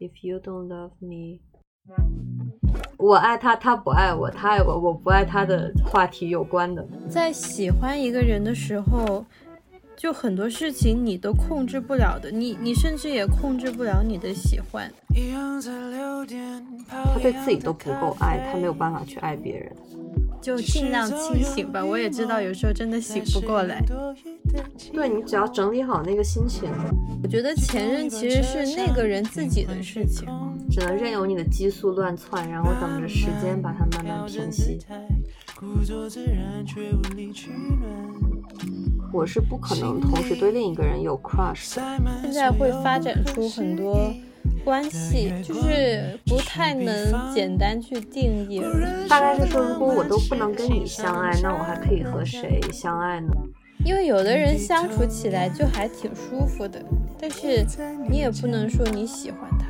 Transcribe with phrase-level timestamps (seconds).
[0.00, 1.38] If you don't love me，
[2.98, 6.84] 我爱他，他不爱我，他爱我，我不爱他的话题有关的。
[7.08, 9.24] 在喜欢一个人的时候，
[9.96, 14.92] 就很多事情你都控制不了的，你你甚至也控制不了你的喜欢。
[16.88, 19.72] 他对自己都不够爱，他没有办法去爱别人。
[20.44, 23.82] 就尽量清醒吧，我也知道有时候真的醒不过来。
[24.92, 26.70] 对你只要整理好那个心情，
[27.22, 30.28] 我觉得前任其实是那个人自己的事情，
[30.70, 34.78] 只能任由你的激素乱窜，然后等着时间把它慢慢平息。
[39.10, 41.82] 我是不可能同时对另一个人有 crush，的
[42.22, 44.12] 现在会发展出很多。
[44.64, 48.60] 关系就是不太能简单去定义，
[49.08, 53.28] 大概是说，如果我都不能跟你相爱，那我还可以和谁相爱呢？
[53.84, 56.82] 因为有的人相处起来就还挺舒服的，
[57.20, 57.66] 但是
[58.08, 59.66] 你也不能说你喜欢他。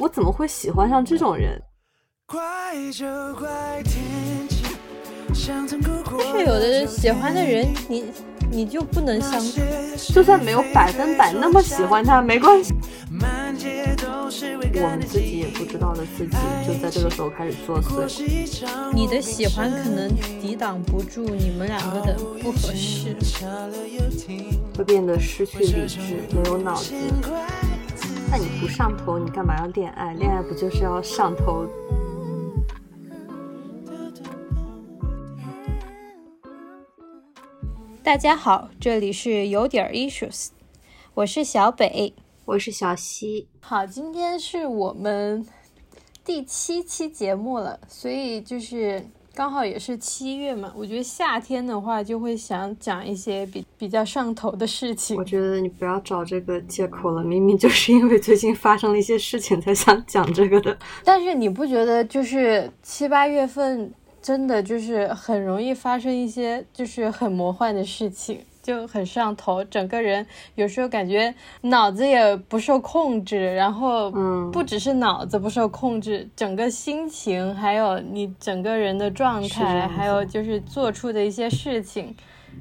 [0.00, 1.62] 我怎么会喜欢上这种人？
[2.26, 3.04] 但是
[6.44, 8.04] 有的人喜欢的人，你
[8.50, 9.60] 你就不能相处，
[10.12, 12.74] 就算没有百分百那么喜欢他，没关系。
[14.80, 18.06] 我们自己也不知道的自己，就在这个时候开始作祟。
[18.94, 20.08] 你的喜欢可能
[20.40, 23.16] 抵挡不住你们两个的不合适，
[24.76, 25.98] 会变得失去理智，
[26.32, 26.92] 没有脑子。
[28.30, 30.14] 那你不上头，你干嘛要恋爱？
[30.14, 31.66] 恋爱不就是要上头？
[38.08, 40.48] 大家好，这里是有点 issues，
[41.12, 42.14] 我是小北，
[42.46, 43.46] 我是小西。
[43.60, 45.46] 好，今天是我们
[46.24, 50.72] 第七期节目了，所以就是刚好也是七月嘛。
[50.74, 55.14] 我觉得夏天的话，就会想讲一些比比较上头的事情。
[55.14, 60.74] 我觉得你不要找这个借口了，明明就是因为最近发生了一些事情才想讲这个的。
[61.04, 63.92] 但是你不觉得就是七八月份？
[64.20, 82.14] 真的就是很容易发生一些就是很魔幻的事情，就很上头，整个人有时候感觉脑子也不受控制，然后嗯，不只是脑子不受控制，整个心情还有你整个人的状态，还有就是做出的一些事情，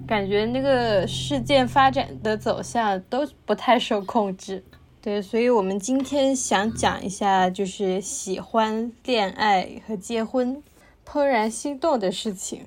[0.08, 4.64] 感觉那个事件发展的走向都不太受控制。
[5.00, 10.62] 对，所以我们今天想讲一下，就是喜欢、恋爱和结婚。
[11.10, 12.66] 怦然心动的事情，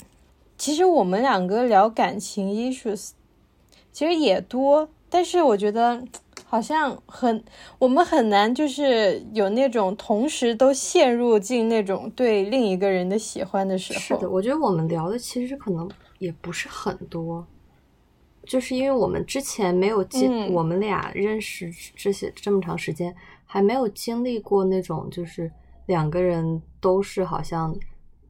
[0.56, 3.10] 其实我们两个聊感情 issues，
[3.92, 6.02] 其实也多，但是我觉得
[6.46, 7.44] 好像很，
[7.78, 14.00] 我们很难就是有那种同时都陷入进那种对另一个人的喜欢的时候。
[14.00, 17.46] 是的，我觉得我们聊的其实可能也不是很多，
[18.44, 23.14] 就是因为我们之前没有经，我们俩认识这些这么长时间，
[23.44, 25.52] 还没有经历过那种就是
[25.84, 27.78] 两个人都是好像。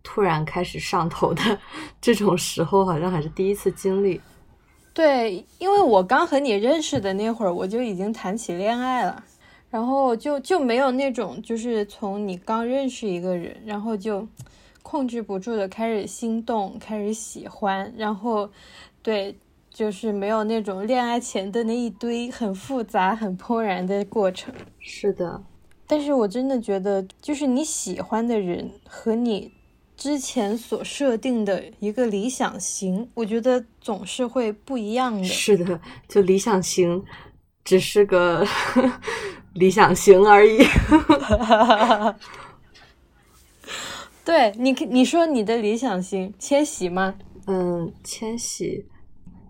[0.02, 1.58] 突然开始上头的
[2.00, 4.20] 这种时候，好像还是第一次经历。
[4.92, 9.22] 对，因为我刚和你认识的那会儿，我就已经谈起恋爱了，
[9.70, 14.26] 然后就就没有那种就是从你刚认识一个人，然后就
[14.82, 18.50] 控制不住的开始心动，开始喜欢，然后
[19.00, 19.36] 对，
[19.72, 24.52] 就是没有那种恋爱前的那一堆很复杂、很怦然的过程。
[24.80, 25.40] 是的，
[25.86, 29.52] 但是我真的觉得，就是你喜欢的人和你。
[30.00, 35.22] 之前所设定的一个理想型，我觉得总是会不一样的。
[35.24, 35.78] 是的，
[36.08, 37.04] 就理想型
[37.62, 38.42] 只是个
[39.52, 40.56] 理想型而已。
[44.24, 47.16] 对你，你说你的理想型千玺吗？
[47.46, 48.86] 嗯，千玺。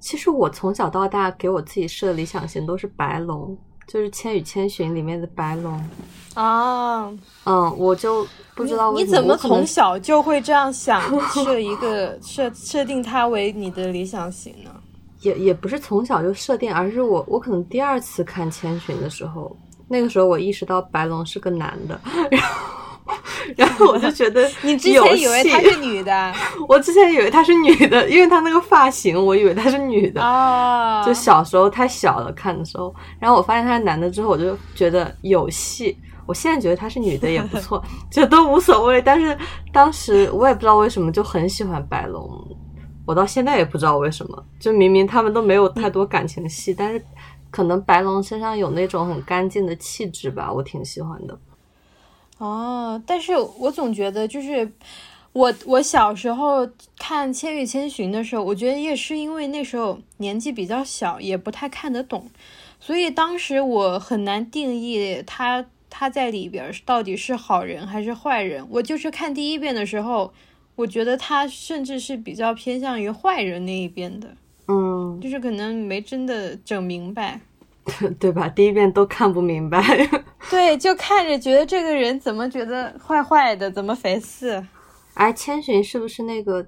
[0.01, 3.57] 其实我从小到大给我自己设的理想型都是白龙。
[3.93, 5.85] 就是《千与千寻》里面的白龙
[6.35, 7.11] 啊，
[7.45, 8.25] 嗯，我就
[8.55, 11.03] 不知道你怎么从小就会这样想，
[11.35, 14.71] 设一个设设定他为你的理想型呢？
[15.23, 19.57] 也也不是从小就设定，而是我我可能第二次看《千寻》的时候，
[19.89, 22.01] 那个时候我意识到白龙是个男的，
[22.31, 22.80] 然后。
[23.57, 26.35] 然后我就觉得， 你之前以为她是女的，
[26.69, 30.23] 我之前以为她是女的，因为她那个发型，我以为她是女的。
[30.23, 35.97] 哦，就小时候太小了看的时候，然后我发现她是男的之后，我就觉得有戏。
[36.27, 39.03] 我现在觉得她是女的也不错，就都无所谓。
[39.03, 39.37] 但是
[39.73, 42.31] 当时我也不知道为什么就很喜欢白龙，
[43.05, 44.45] 我到现在也不知道为什么。
[44.61, 47.05] 就明明他们都没有太多感情戏，但是
[47.51, 51.37] 可能白龙身上有那种很干净的气质吧，我挺喜欢的。
[52.41, 54.73] 哦，但是我总觉得就是
[55.33, 62.31] 我我小时候看《千与千寻》的时候，我觉得也是因为那时候年纪比较小，也不太看得懂，
[62.81, 65.67] 所以当时我很难定义他。
[65.93, 68.65] 他在里边到底是好人还是坏人。
[68.71, 70.33] 我就是看第一遍的时候，
[70.77, 74.29] 我觉得他甚至是比较偏向于坏人那一边的。
[74.69, 77.41] 嗯，就是可能没真的整明白，
[78.21, 78.49] 对吧？
[78.49, 79.83] 第一遍都看不明白。
[80.51, 84.65] 对，就看着觉得这个人怎么觉得坏坏的，怎么肥四？
[85.15, 86.67] 哎，千寻是不是那个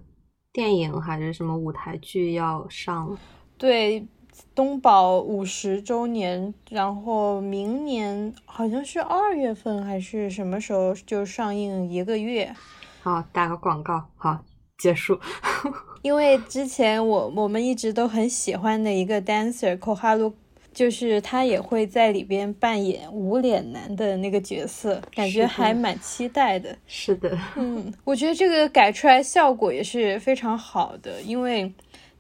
[0.53, 3.19] 电影还是什么舞台剧要上了？
[3.57, 4.07] 对，
[4.55, 12.55] 东宝五十周年，然后明年好像是二月份还是什么时候就上映一个月。
[13.03, 14.45] 好，打个广告，好，
[14.79, 15.19] 结束。
[16.03, 20.35] 因为之前我我们一直都很喜欢的一个 dancer 口哈鲁，
[20.73, 26.77] 就是他也会在里边扮演无脸男的那个角色，感觉还蛮期待的。
[26.87, 31.73] 是的，嗯， 我觉得这个改出来效果也是非常好的，因为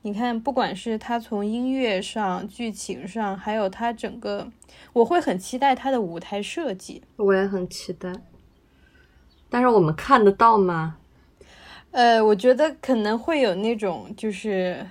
[0.02, 4.49] 你看，不管是他从音乐上、剧情上，还有他整个，
[4.93, 7.02] 我会很期待他的舞台设计。
[7.16, 8.12] 我也很期待，
[9.49, 10.96] 但是我们看得到吗？
[11.93, 14.84] 呃，我觉得可能会有那种就是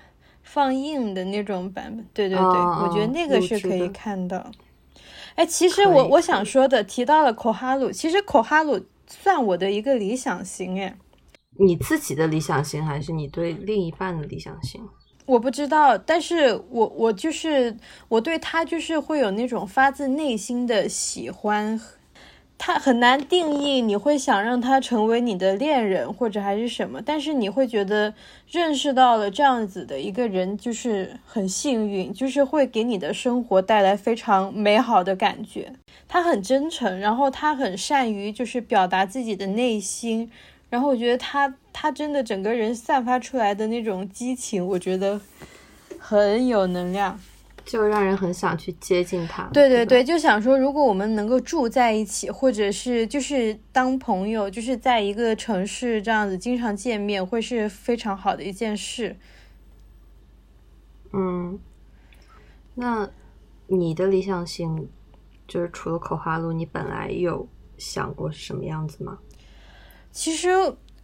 [0.53, 4.45] 放映的那种版本，对对对，我觉得那个是可以看到。
[5.35, 10.93] 哎，其实我我想说的，提到了口哈鲁，其实口哈鲁算我的一个理想型，哎，
[11.57, 14.81] 你自己的理想型还是你对另一半的理想型？
[15.25, 17.77] 我不知道，但是我我就是
[18.09, 21.79] 我对他就是会有那种发自内心的喜欢。
[22.63, 27.01] 他很难定义，你会想让他成为你的恋人或者还是什么？
[27.03, 28.13] 但是你会觉得
[28.47, 35.73] 认识到了这样子的一个人，就是很幸运，就是会给你的生活带来非常美好的感觉。
[36.07, 40.31] 他很真诚，然后他很善于就是表达自己的内心，
[40.69, 45.19] 然后我觉得他他真的整个人散发出来的那种激情，我觉得
[45.97, 47.19] 很有能量。
[47.71, 49.49] 就让人很想去接近他。
[49.53, 59.15] 对对对，就想说，如果我们能够住在一起，或者是就是当朋友，就是在一个城市这样子经常见面，会是非常好的一件事。
[61.13, 61.57] 嗯，
[62.75, 63.09] 那
[63.67, 64.89] 你的理想型
[65.47, 67.47] 就是除了口花路，你本来有
[67.77, 69.17] 想过是什么样子吗？
[70.11, 70.49] 其实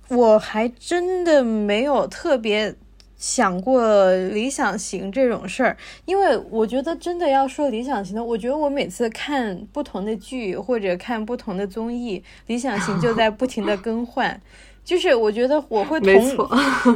[0.09, 2.75] 我还真的没有特别。
[3.17, 5.75] 想过理想型这种事儿，
[6.05, 14.39] 因为我觉得真的要说理想型的，我觉得我每次看不同的剧或者看不同的综艺，理想型就在不停的更换。
[14.85, 16.47] 就是我觉得我会同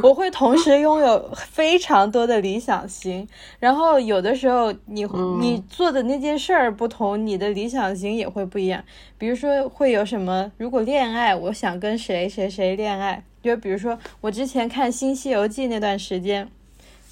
[0.02, 3.28] 我会同时拥有非常多的理想型，
[3.58, 5.04] 然后有的时候你
[5.38, 8.82] 你做的那件事儿不同，你的理想型也会不一样。
[9.18, 13.24] 比如说会有什么，如果恋爱，我想跟谁谁谁恋爱。
[13.42, 16.48] 就比如说，我之前看《新西游记》那段时间，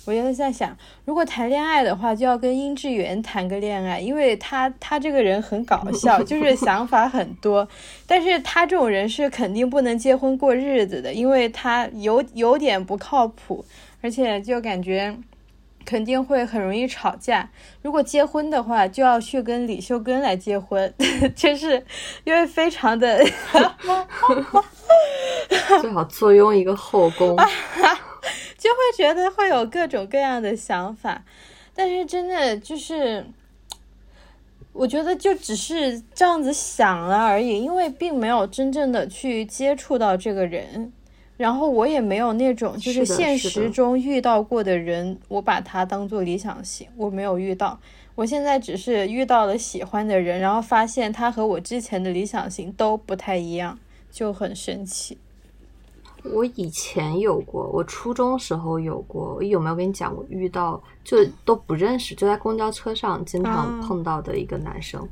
[0.06, 7.68] 我就在想，如果谈恋爱的话，就要跟殷志源谈个恋爱，因为他他这个人很搞笑，就是想法很多，
[8.06, 13.64] 但是他这种人是肯定不能结婚过日子的，因为他有有点不靠谱，
[14.00, 15.14] 而且就感觉
[15.84, 17.50] 肯定会很容易吵架。
[17.82, 20.92] 如果结婚的话，就要去跟李秀根来结婚，
[21.34, 21.84] 就是
[22.24, 23.24] 因为非常的。
[25.80, 27.36] 最好坐拥一个后宫，
[28.56, 31.24] 就会觉得会有各种各样的想法，
[31.74, 33.24] 但是真的就是，
[34.72, 40.92] 我觉得就只是这样子想了而已，因为并没有真正的去接触到这个人，
[41.40, 47.80] 然后我也没有那种就是现实中遇到过的人，我把他当做理想型，我没有遇到，
[48.14, 53.78] 我现在只是遇到了喜欢的人，然后发现他和我之前的理想型都不太一样。
[54.10, 55.16] 就很神奇。
[56.24, 59.36] 我以前有过，我初中时候有过。
[59.36, 60.22] 我有没有跟你讲过？
[60.28, 65.08] 遇到就都不认识，就在公交车上经常碰到的一个男生，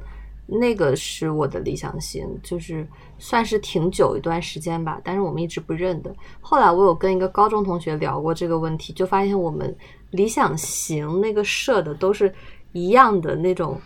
[0.49, 2.85] 那个是我的理想型，就是
[3.19, 5.01] 算是挺久一段时间吧。
[5.05, 6.13] 但是我们一直不认的。
[6.41, 9.77] 后来我有跟一个高中同学聊过这个问题，就发现我们
[10.11, 12.35] 理想型那个设的都是
[12.73, 13.81] 一样的那种，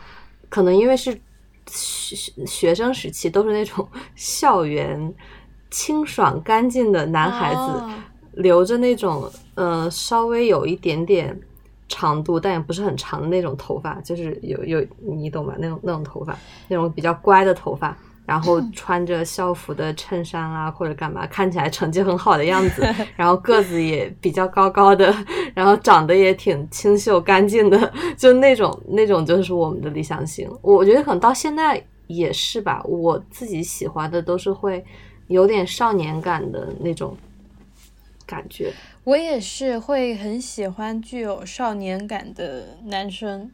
[0.49, 1.21] 可能因为是。
[1.65, 5.15] 学学生时期都是那种 校园
[5.71, 7.83] 清爽干净的男孩子，
[8.33, 11.41] 留着那种呃稍微有一点点
[11.93, 15.55] 长度，但也不是很长的那种头发，就是有有你懂吧？
[15.59, 16.37] 那种那种头发，
[16.69, 17.95] 那种比较乖的头发。
[18.25, 22.83] 然后 穿着校服的衬衫啊，或者干嘛，看起来成绩很好的样子，
[23.17, 25.13] 然后个子也比较高高的，
[25.55, 30.49] 然后长得也挺清秀干净的， 就那种那种就是我们的理想型。
[30.63, 34.83] 我觉得可能到现在也是吧，我自己喜欢的都是会
[35.27, 37.17] 有点少年感的那种
[38.25, 38.73] 感觉。
[39.05, 43.51] 我也是会很喜欢具有少年感的男生。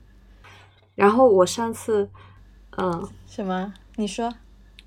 [0.95, 2.11] 然后我上次，
[2.77, 3.73] 嗯，什么？
[3.97, 4.33] 你说。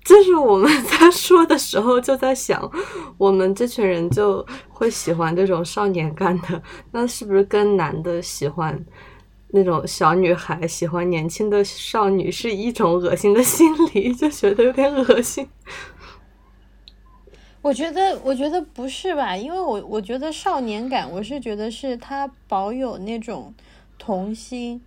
[0.04, 2.68] 就是我们在说的时候就在想，
[3.16, 8.84] 我们这群人就会喜欢这种少年感的，那是不是跟男的喜欢
[9.50, 14.12] 那种小女孩、喜欢年轻的少女是一种恶心的心理？
[14.12, 15.48] 就觉得有点恶心。
[17.62, 19.36] 我觉得，我觉得不是吧？
[19.36, 23.54] 因为我我觉得少年感，我是觉得是他保有那种
[23.98, 24.82] 童心。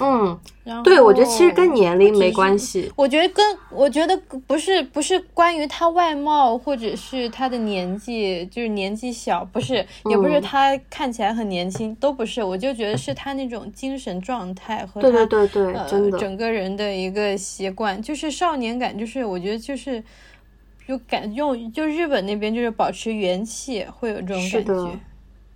[0.00, 0.36] 嗯，
[0.82, 2.90] 对，我觉得其实跟年龄没关系。
[2.96, 12.42] 我觉得跟我觉得不是不是关于他外貌或者是他的年纪，就是年纪小，不是，也不是他看起来很年轻，都不是。
[12.42, 20.02] 我就觉得是他那种精神状态和他对对对对，真的整个人的一个习惯，就是少年感，就是我觉得就是
[20.86, 25.00] 就感用就日本那边就是保持元气，会有这种感觉。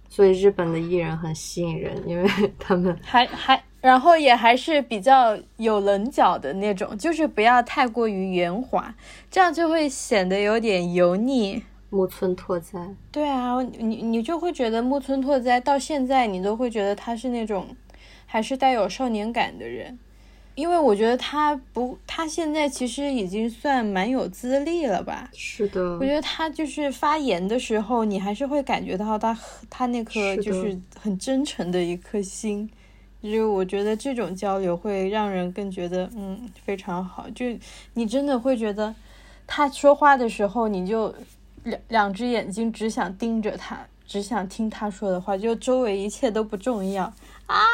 [0.09, 3.63] 所以日本的艺人很吸引人，因为他们 还还。
[3.81, 8.93] 然后也还是比较有棱角的那种，就是不要太过于圆滑，
[9.31, 11.63] 这样就会显得有点油腻。
[11.89, 12.77] 木村拓哉，
[13.13, 17.69] 对啊，你你就会觉得木村拓哉到现在你都会觉得他是那种
[18.27, 19.97] 还是带有少年感的人，
[20.59, 25.31] 因为我觉得他不，他现在其实已经算蛮有资历了吧？
[25.33, 29.39] 是的，我觉得他就是发言的时候，你还是会感觉到他
[29.71, 32.69] 他那颗就是很真诚的一颗心。
[33.23, 37.47] 就我觉得这种交流会让人更觉得嗯非常好，就
[37.95, 38.93] 你真的会觉得
[39.47, 41.15] 他说话的时候，你就
[41.63, 47.05] 两两只眼睛只想盯着他，只想听他说的话，就周围一切都不重要
[47.47, 47.65] 啊。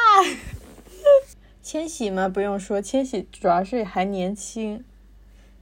[1.64, 4.84] 千玺嘛，不用说，千玺主要是还年轻，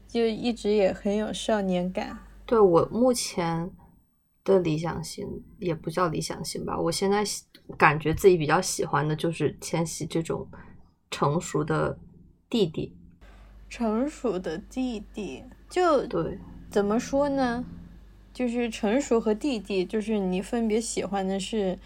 [0.08, 2.18] 就一直也很有少年感。
[2.44, 3.70] 对我目前
[4.42, 7.24] 的理想型也不叫理想型吧，我现在。
[7.78, 10.46] 感觉自己比较喜欢的就是千玺这种
[11.10, 11.96] 成熟的
[12.50, 12.94] 弟弟，
[13.70, 17.64] 成熟的弟弟就对，怎么说呢？
[18.34, 21.78] 就是成熟和弟弟，就是你分别喜欢的是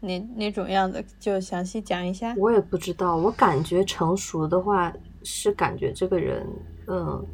[0.00, 1.04] 那那种样子？
[1.18, 2.34] 就详细讲一下。
[2.36, 4.92] 我也不知道，我感觉成熟的话
[5.22, 6.46] 是感觉这个人，
[6.86, 7.24] 嗯，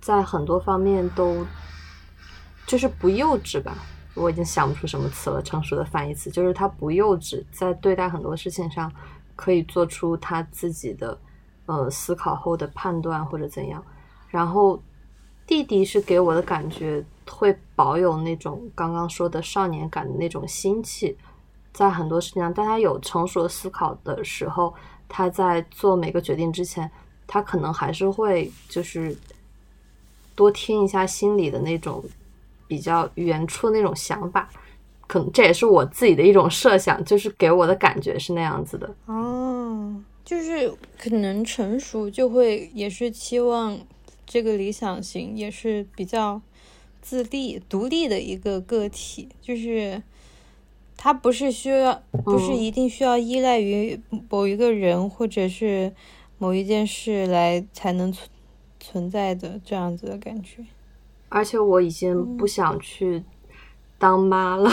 [0.00, 1.46] 在很多方面都
[2.66, 3.76] 就是不幼稚吧。
[4.14, 8.92] 我已经想不出什么词了，成熟的反义词就是他不幼稚，在对待很多事情上
[9.34, 11.18] 可以做出他自己的
[11.64, 13.82] 呃思考后的判断或者怎样。
[14.28, 14.78] 然后
[15.46, 21.16] 弟弟是给我的感觉会保有那种刚刚说的少年感的那种心气，
[21.72, 24.74] 在很多事情上，当他有成熟的思考的时候，
[25.08, 26.90] 他在做每个决定之前，
[27.26, 29.16] 他可能还是会就是
[30.34, 32.04] 多听一下心里的那种。
[32.68, 34.48] 比较原初的那种想法，
[35.06, 38.96] 可能这也是我自己的一种设想，就是给我的感觉是那样子的。
[39.04, 43.78] 哦，就是可能成熟就会也是期望
[44.24, 46.40] 这个理想型也是比较
[47.02, 50.02] 自立、独立的一个个体，就是
[51.04, 55.92] 他不是需要，不是一定需要依赖于某一个人或者是
[56.38, 58.30] 某一件事来才能存
[58.78, 60.64] 存在的这样子的感觉。
[61.28, 63.20] 而且我已经不想去
[63.98, 64.70] 当妈了，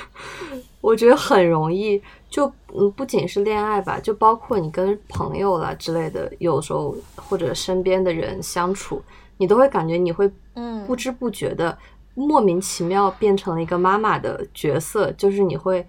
[0.80, 9.02] 我觉得很容易，就嗯，不仅是恋爱吧，就包括你跟朋友啦之类的，有时候或者身边的人相处，
[9.36, 10.86] 你都会感觉你会嗯。
[10.86, 11.76] 不知不觉的
[12.18, 15.86] 莫名其妙变成了一个妈妈的角色，就是你会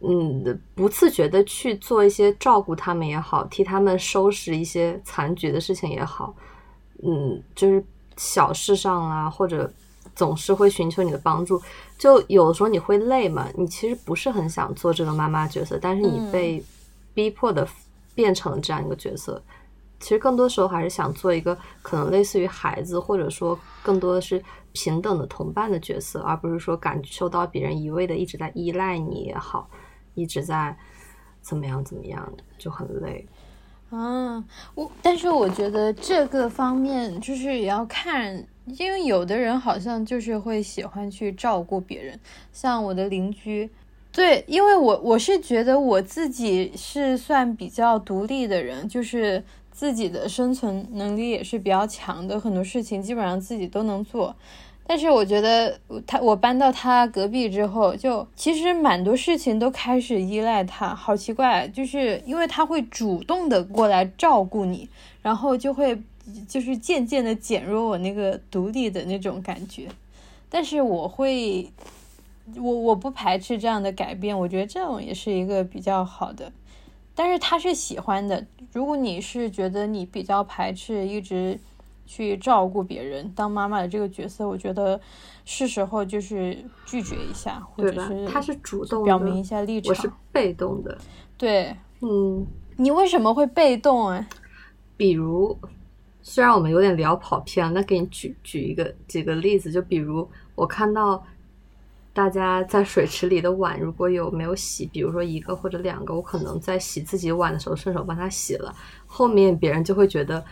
[0.00, 6.34] 嗯不自觉的去做一些照顾他们也好，替他们收拾一些残局的事情也好，
[7.02, 7.84] 嗯，就是。
[8.18, 9.70] 小事上啊，或者
[10.14, 11.60] 总是会寻求你的帮助，
[11.98, 13.46] 就有的时候你会累嘛？
[13.54, 16.64] 你其实不是很想做这个妈妈角色，但是你被
[17.12, 17.68] 逼迫的
[18.14, 19.42] 变成了这样一个角色。
[19.98, 29.68] 其实更多时候还是想做一个可能类似于孩子，或者说更多的是平等的同伴的角色，而不是说感受到别人一味的一直在依赖你也好，
[30.14, 30.76] 一直在
[31.40, 33.26] 怎么样怎么样，就很累。
[33.88, 42.18] 啊，我但是我觉得这个方面就是也要看，因为有的人好像就是会喜欢去照顾别人，
[42.52, 43.70] 像我的邻居，
[44.10, 49.42] 对，因为我我是觉得我自己是算比较独立的人，就是
[49.76, 54.34] 自己的生存能力也是比较强的，很多事情基本上自己都能做。
[54.86, 64.88] 但是我觉得他，我搬到他隔壁之后，就其实蛮多事情都开始依赖他，好奇怪，就是因为他会主动的过来照顾你，
[65.20, 66.00] 然后就会
[66.48, 69.88] 就是渐渐的减弱我那个独立的那种感觉。
[70.48, 71.70] 但是我会，
[72.56, 76.50] 我我不排斥这样的改变，我觉得这种也是一个比较好的。
[77.16, 81.58] 但是他是喜欢的，如果你是觉得你比较排斥，一直。
[82.08, 85.00] 去照顾别人，当妈妈的这个角色，我觉得
[85.44, 90.96] 是时候就是拒绝一下，或者是他是主动表明一下立场，我是被动的。
[91.36, 92.46] 对，嗯，
[92.76, 94.24] 你为什么会被动啊？
[94.96, 95.58] 比如，
[96.22, 101.20] 虽然我们有点聊跑偏了，那给你举举一个几个例子，就比如我看到。
[102.16, 108.74] 大家在水池里的碗如果有没有洗，比如说一个或者两个，我可能在洗自己碗的时候顺手帮他洗了，
[109.06, 110.42] 后面别人就会觉得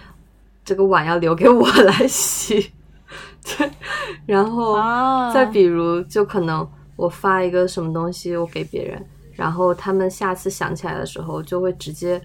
[0.63, 2.71] 这个碗要留给我来洗。
[3.57, 3.71] 对，
[4.27, 4.75] 然后
[5.33, 9.03] 再比如，就可能我发一个什么东西我给别人，
[9.33, 12.21] 然后他们下次想起来的时候就会直接，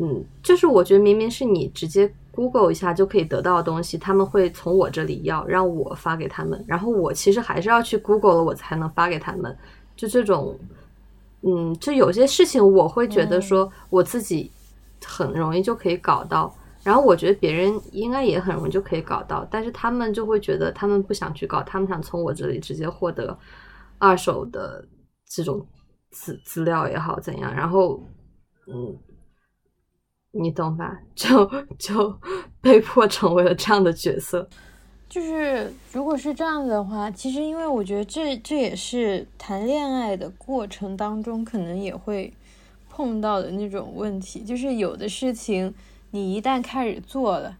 [0.00, 2.10] 嗯，就是我觉得明明是你直接。
[2.34, 9.56] Google 一下就可以得到的东西，他们会从我这里要，让我发给他们，然后我其实还是要去 Google 了，我才能发给他们。
[9.96, 10.58] 就这种，
[11.42, 14.50] 嗯，就有些事情我会觉得说我自己
[15.04, 23.36] 很容易就可以搞到，然后我觉得别人应该也很容易就可以搞到，但是他们就会觉得他们不想去搞，他们想从我这里直接获得
[23.98, 24.84] 二手的
[25.28, 25.64] 这种
[26.10, 28.00] 资资料也好怎样，然后，
[28.66, 28.96] 嗯。
[30.34, 30.98] 你懂吧？
[31.14, 31.48] 就
[31.78, 32.14] 就
[32.60, 34.48] 被迫成为了这样的角色。
[35.08, 42.32] 就是如果是这样子的话，其实因为我觉得这这也是谈恋爱的过程当中可能也会
[42.90, 44.40] 碰到的那种问题。
[44.40, 45.72] 就是有的事情
[46.10, 47.56] 你一旦开始做了，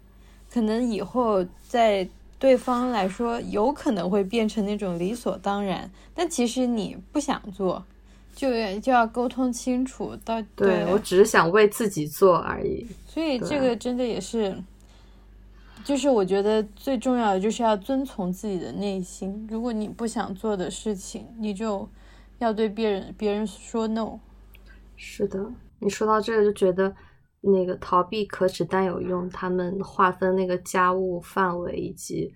[0.52, 2.08] 可能以后在
[2.40, 7.84] 对方来说有可能会变成那种理所当然，但其实你不想做。
[8.34, 8.50] 就
[8.80, 12.84] 就要沟通清楚，到对我只是想为自己做而已。
[13.06, 14.60] 所以这个真的也是，
[15.84, 19.46] 就是我觉得最重要的就是要遵从自己的内心。
[19.48, 21.88] 如果你不想做的事情，你就
[22.38, 24.18] 要对别人别人说 no。
[24.96, 26.92] 是的，你说到这个就觉得
[27.40, 29.30] 那个逃避可耻但有用。
[29.30, 32.34] 他们划分那个家务范围以及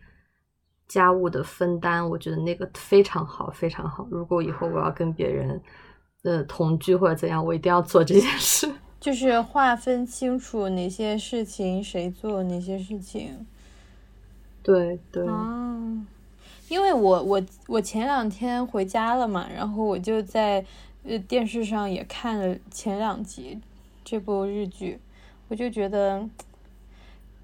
[0.87, 4.06] 家务的分担，我觉得那个非常好，非常好。
[4.13, 5.61] 如果以后我要跟别人。
[6.28, 8.71] 的同居或者怎样，我一定要做这件事。
[9.00, 13.47] 就是划分清楚哪些事情谁做，哪些事情。
[14.62, 15.26] 对对。
[15.26, 15.78] 啊，
[16.69, 20.64] 因为我我我前两天回家了嘛，然后我就在
[21.04, 23.60] 呃电视上也看了前两集
[24.04, 24.99] 这部日剧，
[25.47, 26.28] 我就觉得，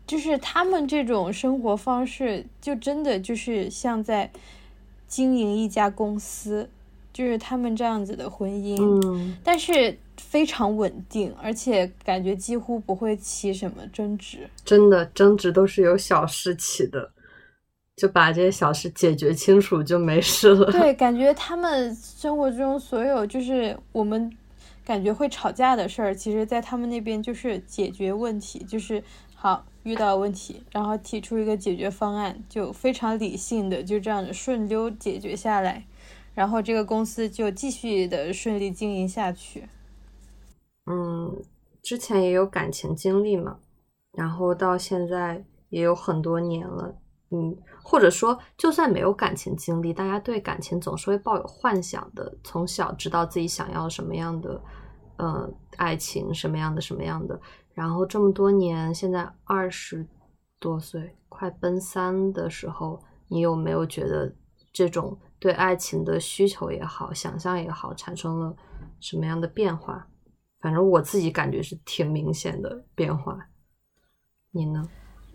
[0.06, 4.30] 就是他们这种生活方式，就真的就是像在
[5.06, 6.68] 经营一家公司。
[7.14, 14.40] 就是他们这样子的婚姻，嗯，但是非常稳定，而且感觉几乎不会起什么争执。
[14.64, 17.08] 真的，争执都是由小事起的，
[17.96, 20.72] 就把这些小事解决清楚就没事了。
[20.72, 24.30] 对，感觉他们生活中所有就是我们
[24.84, 29.02] 感觉会吵架的事儿，其实在他们那边就是解决问题，就是
[29.34, 35.84] 好遇到问题，然后提出一个解决方案，就非常理性的就这样子顺溜解决下来。
[36.34, 39.68] 然后这个公司就继续的顺利经营下去。
[40.86, 41.42] 嗯，
[41.82, 43.58] 之前也有感情经历嘛，
[44.12, 47.00] 然后到现在也有很多年了。
[47.30, 52.36] 嗯，或者说，就算没有感情经历，大家对感情总是会抱有幻想的。
[52.44, 54.60] 从小知道自己想要什么样的，
[55.16, 57.40] 呃，爱情什么样的什么样的。
[57.72, 60.06] 然后这么多年，现在二十
[60.60, 64.32] 多岁，快奔三的时候，你有没有觉得
[64.72, 65.16] 这种？
[65.44, 68.56] 对爱情的需求也好，想象也好，产生了
[68.98, 70.06] 什么样的变化？
[70.58, 73.38] 反正我自己感觉是挺明显的变化。
[74.52, 74.88] 你呢？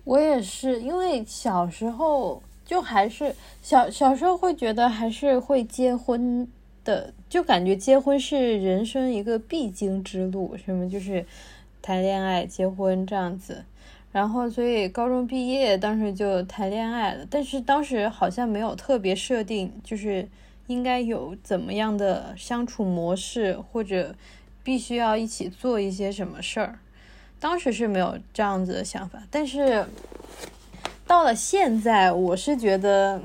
[0.04, 6.52] 我也是，因为小时候就还是小小时候会觉得还是会结婚
[6.84, 11.24] 的，就感觉结婚是人生一个必经之路，什么就是
[11.84, 13.64] 谈恋爱、结婚这样子。
[14.12, 20.28] 然后，所以高中毕业当时就谈恋爱了，但是当时好像没有特别设定，就是
[20.66, 24.16] 应该有怎么样的相处模式，或者
[24.64, 26.80] 必须要一起做一些什么事儿，
[27.40, 29.22] 当时是没有这样子的想法。
[29.30, 29.86] 但是
[31.06, 33.22] 到了现在，我是觉得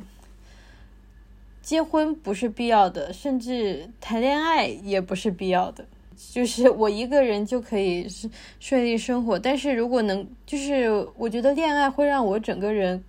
[1.62, 5.86] 结婚不是必要的，甚至谈恋爱也不是必要的。
[6.32, 13.02] 就是我一个人就可以是顺利生活，但是如果能，就是我觉得恋爱会让我整个人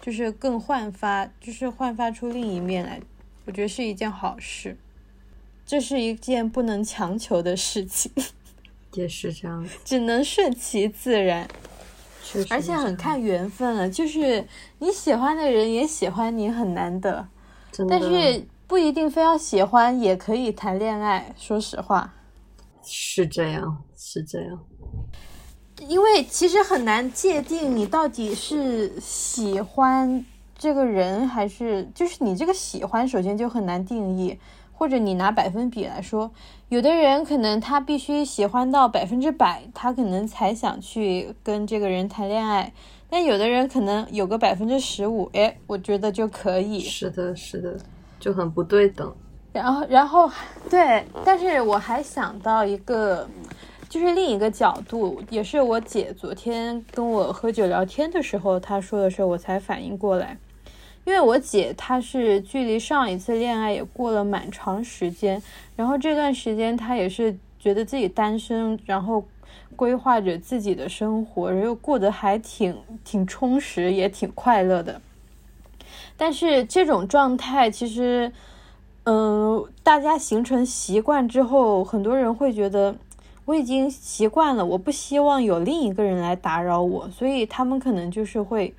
[0.00, 3.00] 就是更焕发，就是焕发出另一面来，
[3.44, 4.76] 我觉得是一件好事。
[5.66, 8.10] 这是一件不能强求的事情，
[8.94, 11.48] 也是这样，只能顺其自然，
[12.48, 13.90] 而且很看缘分了。
[13.90, 14.46] 就是
[14.78, 17.26] 你喜欢的人也喜欢你，很难得，
[17.88, 21.34] 但是不一定非要喜欢也可以谈恋爱。
[21.36, 22.14] 说实话。
[22.86, 24.58] 是这样，是这样。
[25.86, 30.24] 因为其实很难界定你到底是喜欢
[30.56, 34.38] 这个人还是就是你这个喜欢，首先就很难定义。
[34.78, 36.30] 或者你拿百分比来说，
[36.68, 42.70] 有的人可能他必须喜欢到百分之百，他可能才想去跟这个人谈恋爱。
[43.08, 46.80] 但有的人可能有个百分之十五，哎，我觉得就可以。
[46.80, 47.78] 是的，是的，
[48.20, 49.16] 就很不对等。
[49.56, 50.30] 然后，然后，
[50.68, 53.26] 对，但是我还想到一个，
[53.88, 60.36] 就是另一个角度，也是我姐昨天跟我喝酒聊天的时候，她说的时候，我才反应过来。
[61.06, 65.42] 因为我姐她是距离上一次恋爱也过了蛮长时间，
[65.74, 69.24] 然后这段时间她也是觉得自己单身，然后
[69.74, 75.00] 规划着自己的生活，然后过得还挺挺充实，也挺快乐的。
[76.14, 78.30] 但是这种状态其实，
[79.06, 82.96] 嗯，大家形成习惯之后，很多人会觉得
[83.44, 88.74] 我已经习惯了，我不希望有另一个人来打扰我，所以他们可能就是会。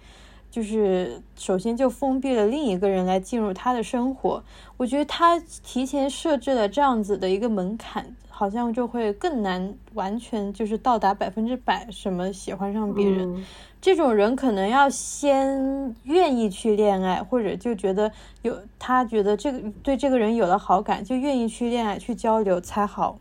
[0.49, 4.41] 就是首先就封闭了另一个人来进入他的生活，
[4.77, 13.43] 我觉得他提前设置了这样子的一个门槛，好像就会更难完全就是到达百分之百什么喜欢上别人。
[13.81, 18.11] 这种人可能要先愿意去恋爱，或者就觉得
[18.43, 23.17] 有他觉得这个对这个人有了好感，就愿意去恋爱去交流才好，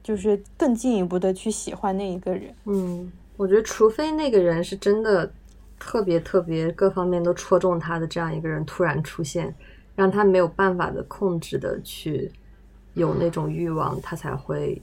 [0.00, 2.54] 就是更进一步的去喜欢那一个人。
[2.66, 5.28] 嗯，我觉得除非那个人是真的。
[5.78, 9.54] 特别特别各方面都戳中他的这样一个人突然出现，
[9.94, 12.32] 让他没有办法的控制的去
[12.96, 14.82] 有那种欲望，他才会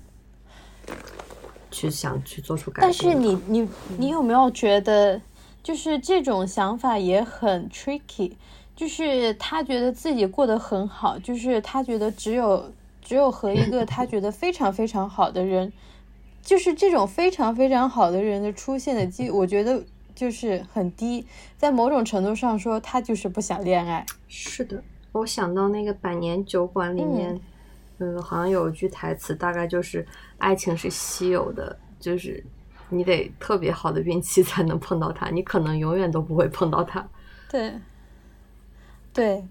[1.70, 2.84] 去想去做出改变。
[2.84, 5.22] 但是你你你有没有觉得，
[5.62, 8.32] 就是这种想法也很 tricky？
[8.74, 12.72] 就是他觉得自己过得很好，就是他觉得只有
[13.02, 15.74] 只有和一个他觉得非常非常好的人，
[16.42, 19.84] 就是这种非常非常好的人的出现的机，我觉得。
[20.16, 21.26] 就是很低，
[21.58, 24.06] 在某种程度上说，他就是不想恋爱。
[24.28, 27.42] 是的，我想到那个《百年酒馆》里面，嗯，
[28.22, 30.06] 好像有一句台词，大概就是
[30.40, 32.44] “爱情是稀有的，就是
[32.90, 37.06] 你得特别好的运气才能碰到他，你可能永远都不会碰到他。
[37.50, 37.74] ”对，
[39.14, 39.48] 对。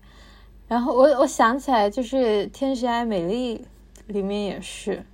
[0.69, 2.17] 然后我我想起来，就是
[2.51, 3.59] 《天使爱美丽》
[4.07, 5.05] 里面也是，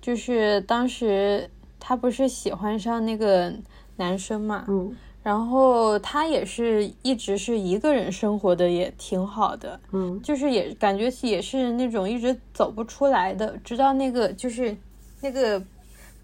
[0.00, 3.52] 就是当时他不是喜欢上那个。
[3.96, 4.92] 男生嘛，嗯，
[5.24, 14.76] 然后他也是一直是一个人生活的，也挺好的，嗯，就是也感觉也是那种一直走不出来的，直到那个就是
[15.22, 15.58] 那个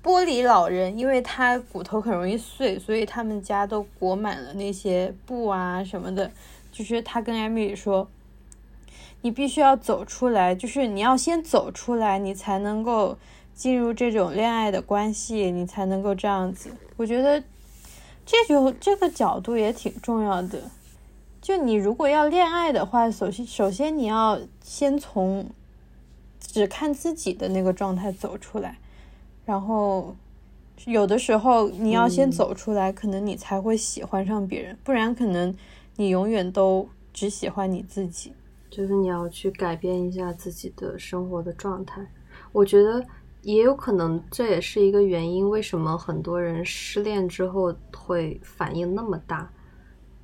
[0.05, 6.31] 玻璃老人，因为他骨头很容易碎，所以他们家都裹满了那些布啊什么的，
[6.71, 8.07] 就是他跟艾米丽说，
[9.23, 13.17] 你必须要走出来，就是你要先走出来，你才能够
[13.55, 17.43] 进入这种恋爱的关系，你才能够这样子，我觉得。
[18.31, 20.71] 这就这个角度也挺重要的，
[21.43, 25.51] 就你如果要恋爱的话，首先首先你要先从
[26.39, 28.79] 只看自己的那个状态走出来，
[29.45, 30.15] 然后
[30.85, 35.53] 有的时候你要先走出来，可能你才会喜欢上别人，不然可能
[35.97, 38.33] 你永远都只喜欢你自己。
[38.71, 42.07] 就是你要去改变一下自己的生活的状态，
[42.53, 43.05] 我觉得。
[43.43, 45.49] 也有可能，这也是一个原因。
[45.49, 49.51] 为什么很多人失恋之后会反应那么大？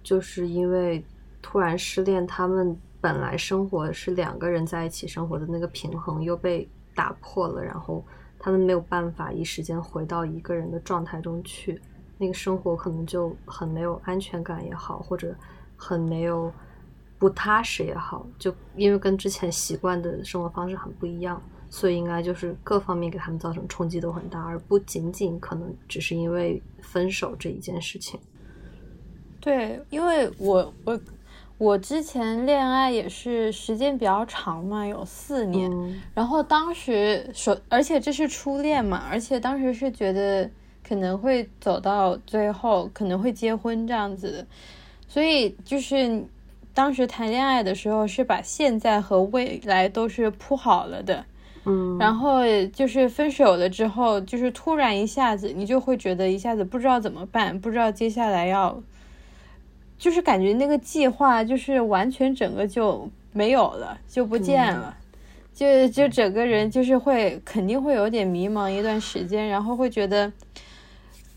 [0.02, 1.04] 就是因为
[1.40, 8.04] 突然失恋，他们本来生活是两个人在一起生活的那个平衡又被打破了，然后
[8.38, 11.80] 他们没有办法一时间回到一个人的状态中去，
[12.18, 15.34] 那个生活可能就很没有安全感也好，或者
[15.76, 16.52] 很没有
[17.18, 21.42] 不踏实也好，就因为跟之前习惯的生活方式很不一样。
[21.68, 28.18] 所以应该就是各方面给他们造成冲击都很大，而不仅仅可能只是因为分手这一件事情。
[29.40, 31.00] 对，因为我我
[31.58, 35.70] 我之前恋爱也是时间比较长嘛，有四年。
[36.14, 40.50] 然后当时说，而且这是初恋嘛，而且当时是觉得
[40.86, 44.46] 可能会走到最后，可能会结婚这样子的。
[45.06, 46.24] 所以就是
[46.74, 51.24] 当时谈恋爱的时候，是把现在和未来都是铺好了的。
[51.66, 58.80] 嗯，然后就是分手了之后，就是突然一下子，你就会觉得一下子不知道怎么办，不知道接下来要，
[59.98, 64.96] 就是感觉那个计划就是完全整个就没有了，就不见了，
[65.52, 70.32] 就就整个人就是会肯定会有点迷茫一段时间，然后会觉得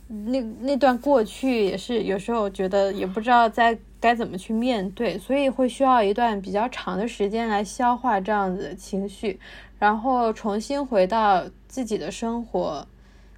[0.08, 9.40] 那那段过去也是有时候觉得也不知道在该怎么去面对，所以会需要一段比较长的时间来消化这样子的情绪。
[9.80, 12.86] 然后重新回到自己的生活，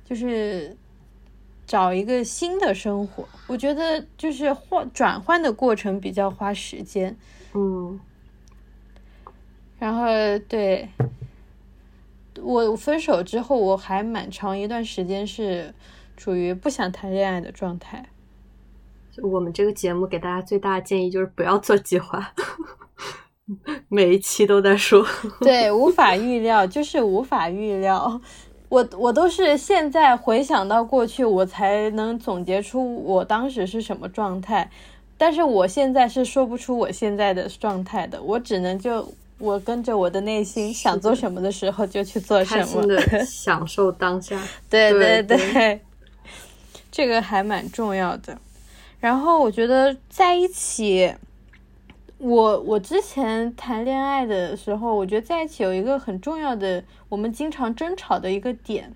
[0.03, 0.75] 就是
[1.67, 3.25] 找一个新的生活。
[3.47, 7.15] 我觉得就是换转换的过程比较花时间。
[7.53, 7.99] 嗯，
[9.77, 10.07] 然后
[10.49, 10.89] 对
[12.41, 15.73] 我分手之后，我还蛮长一段时间是
[16.17, 18.07] 处于不想谈恋爱的状态。
[19.21, 22.33] 我们这个节目给大家最大的建议就是不要做计划，
[23.89, 25.05] 每一期都在说。
[25.41, 28.19] 对，无法预料，就是无法预料。
[28.69, 34.69] 我我都是现在回想到过去，我才能总结出我当时是什么状态。
[35.17, 42.83] 但是我现在是说不出我现在的状态的，我只能就我跟着我的内心想做什么的时候就去做什么，
[43.25, 44.41] 享受当下。
[44.69, 45.81] 对对对，
[46.91, 48.37] 这个还蛮重要的。
[48.99, 51.13] 然后我觉得在一起，
[52.21, 58.93] 我我之前谈恋爱的时候，我觉得在一起有一个很重要的，我们经常争吵的一个点，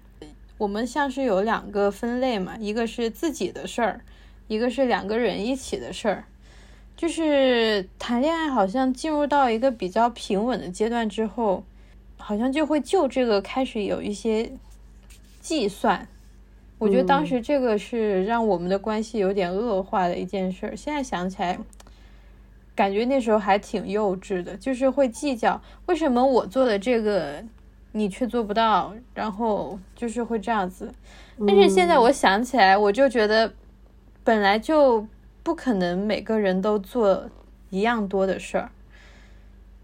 [0.59, 4.01] 我们像是有两个分类嘛，一个是自己的事儿。
[4.47, 6.25] 一个是两个人一起的事儿，
[6.95, 11.63] 就是谈恋爱，好像进入到一个比较平稳的阶段之后，
[12.17, 14.51] 好像就会就这个开始有一些
[15.41, 16.07] 计算。
[16.77, 20.75] 我觉得当时这个是让我们的关系有点恶化的一件事儿。
[20.75, 21.57] 现在想起来，
[22.75, 27.43] 感觉那时候还挺幼稚的，就是会计较为什么我做的这个
[27.93, 30.93] 你却做不到，然后就是会这样子。
[31.47, 33.53] 但是现在我想起来，我就觉得。
[34.23, 35.05] 本来就
[35.43, 37.29] 不可能每个人都做
[37.69, 38.71] 一样多的事儿，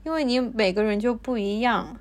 [0.03, 1.95] 因为你每个人就不一样。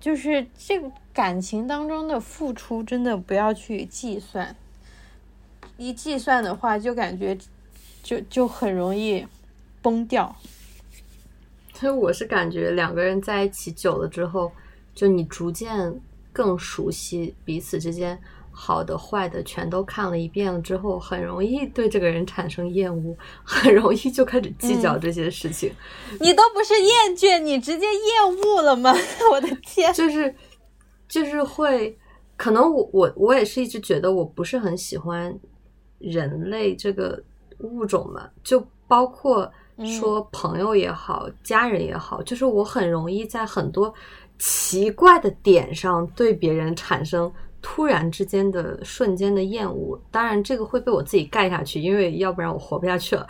[0.00, 4.56] 就是这个感情当中的付出，真的不要去计算。
[5.76, 7.36] 一计算的话，就感觉
[8.02, 9.26] 就就很容易
[9.82, 10.34] 崩掉。
[11.74, 14.52] 所以我是感觉两个人在一起久了之后，
[14.94, 16.00] 就你逐渐
[16.32, 18.18] 更熟悉彼此之间。
[18.54, 25.72] 好的、坏的全都看了一遍了之后，很容易对这个人产生厌恶， 很容易就开始计较这些事情。
[26.20, 28.94] 你都不是厌倦，你直接厌恶了吗？
[29.32, 29.90] 我的天！
[29.94, 30.34] 就是，
[31.08, 31.98] 就是会，
[32.36, 35.34] 可能我我我也是一直觉得我不是很喜欢
[35.98, 37.24] 人类这个
[37.60, 39.50] 物种嘛，就包括
[39.86, 43.92] 说朋友也好，家人也好，就是我很容易在很多
[44.38, 47.32] 奇怪的点上对别人产生。
[47.64, 53.24] 突然之间的瞬间的厌恶，当然这个会被我自己盖下去，因为要不然我活不下去了。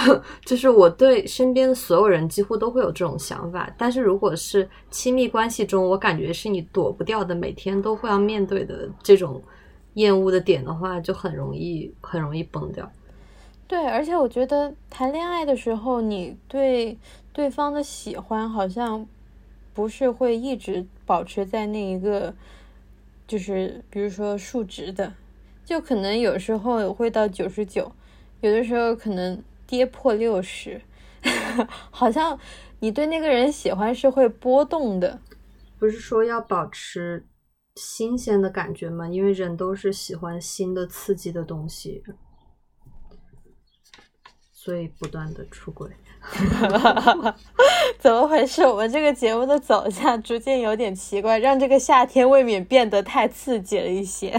[0.44, 9.42] 就是我对身边的所有人几乎都会有这种想法，但是如果是亲密关系中，我感觉是你躲不掉的，每天都会要面对的这种
[9.94, 12.86] 厌恶的点的话，就很容易很容易崩掉。
[13.68, 16.98] 对，而且我觉得谈恋爱的时候，你对
[17.32, 19.06] 对方的喜欢好像
[19.72, 22.34] 不是会一直保持在那一个。
[23.26, 25.12] 就是比如说数值的，
[25.62, 27.92] 就可能有时候会到九十九，
[28.40, 30.80] 有的时候可能跌破六十，
[31.92, 32.40] 好像
[32.80, 35.20] 你对那个人喜欢是会波动的。
[35.78, 37.26] 不是说要保持
[37.76, 39.06] 新鲜的感觉吗？
[39.06, 42.02] 因为人都是喜欢新的刺激的东西，
[44.68, 45.88] 所以不断的出轨。
[47.98, 48.60] 怎么回事？
[48.66, 54.38] 我们这个节目的走向逐渐有点奇怪，让这个夏天未免变得太刺激了一些。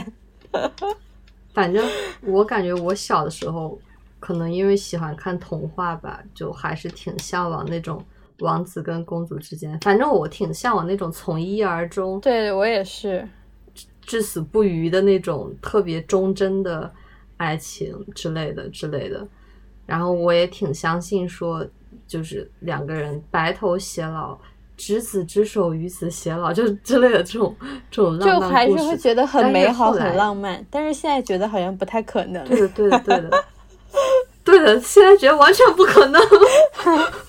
[1.51, 1.83] 反正
[2.21, 3.79] 我感觉我小的时候，
[4.19, 7.99] 可能因为喜欢看童话吧，就还是挺向往那种
[8.41, 9.79] 王子跟公主之间。
[9.79, 13.27] 反正我挺向往那种从一而终，对我也是
[14.03, 16.93] 至死不渝的那种特别忠贞的
[17.37, 19.27] 爱情之类的之类的。
[19.89, 21.65] 然后我也挺相信说。
[22.07, 24.35] 就是两个人白头偕老，
[24.75, 27.55] 执子之手，与子偕老，就之类的这种
[27.91, 30.65] 这种浪漫就还是会觉得很美好、很浪漫。
[30.71, 32.43] 但是现在觉得好像不太可能。
[32.47, 33.43] 对的，对的，对的，
[34.43, 34.81] 对的。
[34.81, 36.19] 现在觉得完全不可能。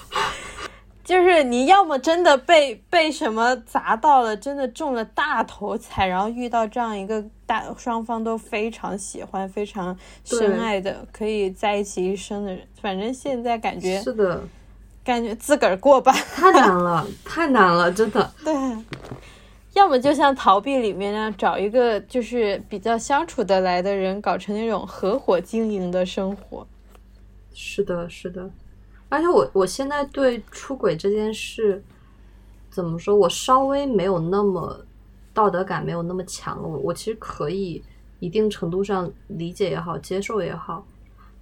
[1.11, 12.65] 就是你要么真的被被什么砸到了，真的中了大头彩，然后遇到这样一个大双方都非常喜欢、非常深爱的，可以在一起一生的人。
[12.81, 14.41] 反正现在感觉是的。
[15.03, 18.33] 感觉自个儿过吧，太难了，太难了，真的。
[18.45, 18.55] 对，
[19.73, 26.65] 要么就像逃避里面那样，找一个就是比较相处得来的人，搞成那种合伙经营的生活。
[27.53, 28.49] 是的，是的。
[29.11, 31.85] 而且我我现在对出轨这件事，
[32.71, 33.15] 怎么说？
[33.15, 34.83] 我稍微没有那么
[35.35, 36.67] 道德感，没有那么强了。
[36.67, 37.85] 我我其实可以
[38.21, 40.87] 一定程度上理解也好，接受也好。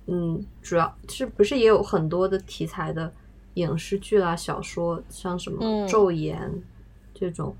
[0.06, 3.12] 嗯，主要是不是也有很多的题材的。
[3.54, 6.48] 影视剧啦、小说，像什么《昼颜》
[7.12, 7.52] 这种，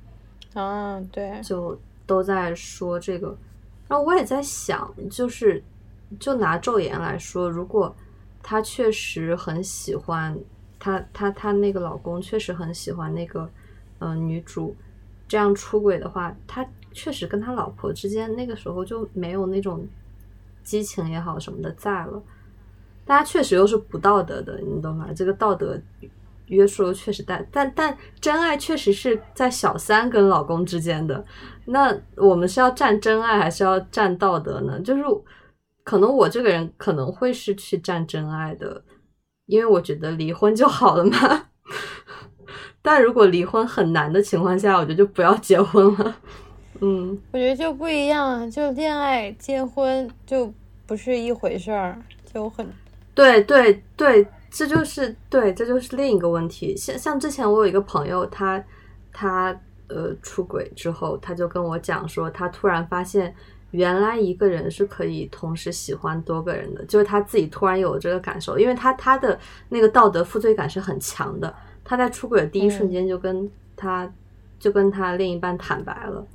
[0.54, 3.36] 啊，对，就都在说这个。
[3.88, 5.60] 然后我也在想，就是
[6.20, 7.92] 就拿昼颜来说，如果
[8.48, 10.34] 她确实很喜欢
[10.78, 13.46] 她，她她那个老公确实很喜欢那个
[13.98, 14.74] 嗯、女主，
[15.26, 19.86] 这样出轨的话，他确实跟他老婆之间那个时候就没有那种
[20.62, 22.22] 激情也好什么的在了。
[23.04, 25.08] 大家确实又是不道德的，你懂吗？
[25.14, 25.78] 这个道德
[26.46, 31.22] 约束确实在，但但真爱确实是在小三跟老公之间的。
[31.66, 34.80] 那我们是要站真爱还是要站道德呢？
[34.80, 35.02] 就是
[35.88, 38.84] 可能我这个人可能会是去站真爱的，
[39.46, 41.46] 因为我觉得离婚就好了嘛。
[42.82, 46.16] 但如果离婚很难的情况下，我觉得就不要结婚了。
[46.82, 50.52] 嗯，我觉得就不一样啊，就恋爱、结婚就
[50.86, 51.98] 不是一回事儿，
[52.30, 52.68] 就很
[53.14, 56.76] 对对对，这就是对，这就是另一个问题。
[56.76, 58.62] 像像之前我有一个朋友，他
[59.10, 63.34] 他呃出轨之后，他就跟我讲说，他突然发现
[63.70, 71.54] 原来一个人是可以同时喜欢多个人的，就是他自己突然有这个感受，因为他他的那个道德负罪感是很强的。
[71.84, 74.10] 他在出轨的第一瞬间就跟他、
[74.58, 76.26] 就跟他另一半坦白了，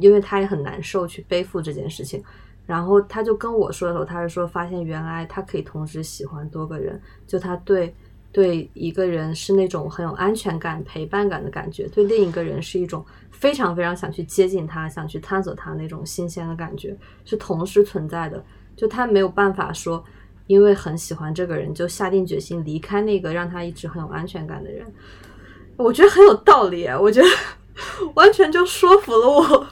[0.00, 2.22] 因为他也很难受去背负这件事情。
[2.66, 7.94] 然后他就跟我说的时候，他是说发现原来他可以同时喜欢多个人，就他对
[8.32, 13.04] 对一个人是那种很有安全感、陪伴感的感觉，对另一个人是一种
[13.44, 18.42] 非常非常想去接近他、想去探索他那种新鲜的感觉，是同时存在的。
[18.74, 20.02] 就他没有办法说，
[20.46, 24.86] 因为很喜欢这个人，就下定决心离开那个让他一直很有安全感的人。
[25.76, 27.28] 我觉得很有道理，我觉得
[28.16, 29.66] 完全就说服了我。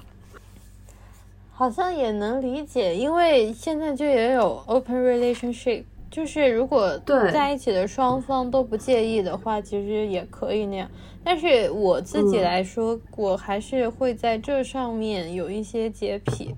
[1.51, 10.91] 好像也能理解，因为现在就也有 open relationship，就是如果对在一起的双方都不介意的话，其实也可以那样。
[11.25, 16.55] 但是我自己嗯来说，我还是会在这上面有一些洁癖，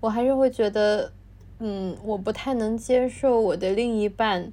[0.00, 1.12] 我还是会觉得，
[1.60, 4.52] 嗯，我不太能接受我的另一半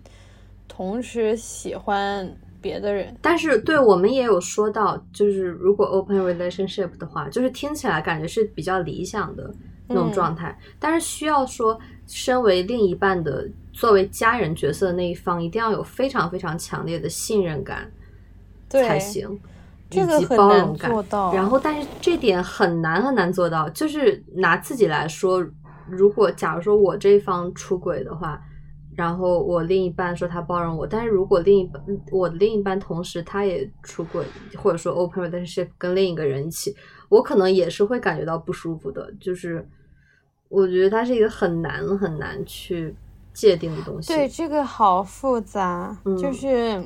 [0.68, 3.16] 同时喜欢别的人。
[3.22, 9.52] 但是对我们也有说到，就是如果 open relationship 的话，就是听起来感觉是比较理想的
[9.88, 17.92] 那种状态，但是需要说，身为另一半的作为家人角色的那一方，一定要有非常非常强烈的信任感
[18.70, 19.40] 对才行。
[19.90, 21.34] 这个很难做到。
[21.34, 23.70] 然后，但是这点很难很难做到。
[23.70, 25.46] 就是拿自己来说，
[25.88, 28.42] 如果假如说我这一方出轨的话，
[28.96, 34.26] 然后我另一半说他包容我，但是如果另一半我的另一半同时他也出轨，
[34.58, 36.74] 或者说 open relationship 跟另一个人一起，
[37.10, 39.14] 我可能也是会感觉到不舒服的。
[39.20, 39.68] 就是
[40.48, 42.96] 我觉得它是一个很难很难去
[43.34, 44.14] 界定的东西。
[44.14, 46.82] 对，这个好复杂，嗯就是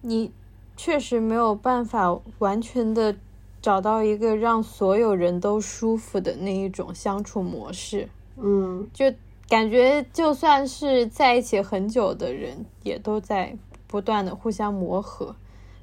[0.00, 0.32] 你
[0.76, 3.16] 确实没有办法完全的
[3.62, 9.12] 找到一个让所有人都舒服的那一种相处模式，嗯，就
[9.48, 13.56] 感觉就算是在一起很久的人，也都在
[13.86, 15.34] 不断的互相磨合。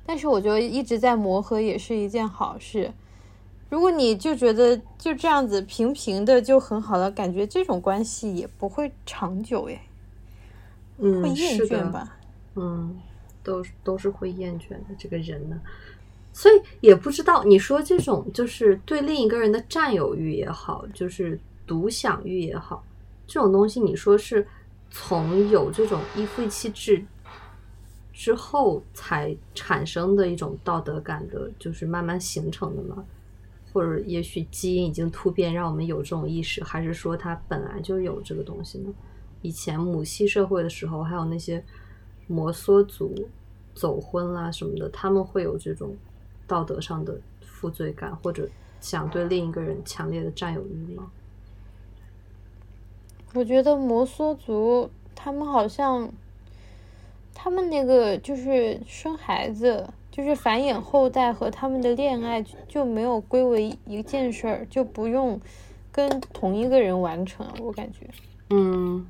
[0.06, 2.91] 但是我觉得一直在磨合也是一件好事。
[3.69, 9.80] 如果你就觉得就这样子平平的就很好了，感觉这种关系也不会长久诶。
[10.97, 12.17] 嗯，会厌倦吧？
[12.56, 12.99] 嗯，
[13.43, 15.60] 都都是会厌倦的这个人呢，
[16.34, 22.84] 所以也不知道你说这种就是对另一个人的占有欲也好，就是独享欲也好，
[23.27, 24.45] 这种东西，你说是
[24.89, 27.04] 从有这种依附气质
[28.13, 33.04] 之后才产生的一种道德感的，就是慢慢形成的吗？
[33.73, 38.93] 或者也许基因已经突变，让我们有这种意识，还是说它本来就有这个东西呢？
[39.41, 41.63] 以前母系社会的时候，还有那些
[42.27, 43.13] 摩梭族
[43.73, 45.95] 走婚啦什么的，他们会有这种
[46.47, 48.47] 道德上的负罪感，或者
[48.79, 51.12] 想对另一个人强烈的占有欲吗？
[53.34, 56.12] 我觉得摩梭族他们好像，
[57.34, 65.39] 他们那个就是生孩子，就是繁衍后代和他们的恋爱就没有归为一件事儿，就不用
[65.93, 67.48] 跟同一个人完成。
[67.62, 68.10] 我感觉，
[68.50, 69.06] 嗯，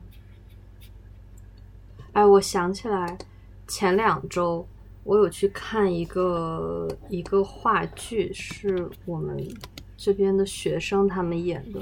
[2.13, 3.17] 哎，我想起来，
[3.67, 4.67] 前两周
[5.03, 9.41] 我有去看一个一个话剧，是我们
[9.95, 11.79] 这边的学生他们演的，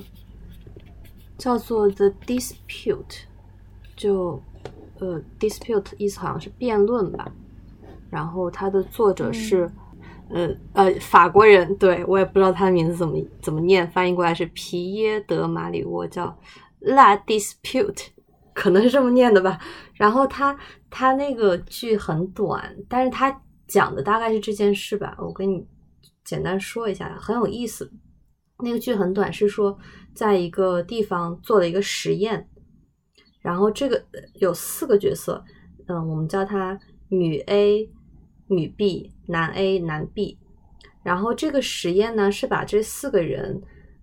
[1.38, 2.56] 叫做《The Dispute》，
[3.96, 4.42] 就
[5.00, 7.32] 呃，dispute 意思好像是辩论吧。
[8.10, 9.70] 然后它的作者是、
[10.30, 16.38] 呃呃法国人，对我也不知道他的名字怎么怎么念，翻译过来是皮耶德马里沃，叫
[16.80, 18.08] La Dispute，
[18.60, 19.58] 可能是这么念的吧。
[19.96, 20.58] 然后他
[20.90, 25.16] 他那个剧很短，但是他讲的大概是这件事吧。
[25.18, 25.66] 我跟你
[26.26, 27.90] 简单说一下，很有意思。
[28.62, 29.80] 那个剧很短，是说
[30.14, 32.50] 在一个地方做了一个实验，
[33.40, 34.04] 然后这个
[34.36, 35.42] 有四个角色，
[35.88, 37.90] 嗯，我们叫他女 A、
[38.48, 40.38] 女 B、男 A、男 B。
[41.02, 43.62] 然后这个实验呢是把这四个人，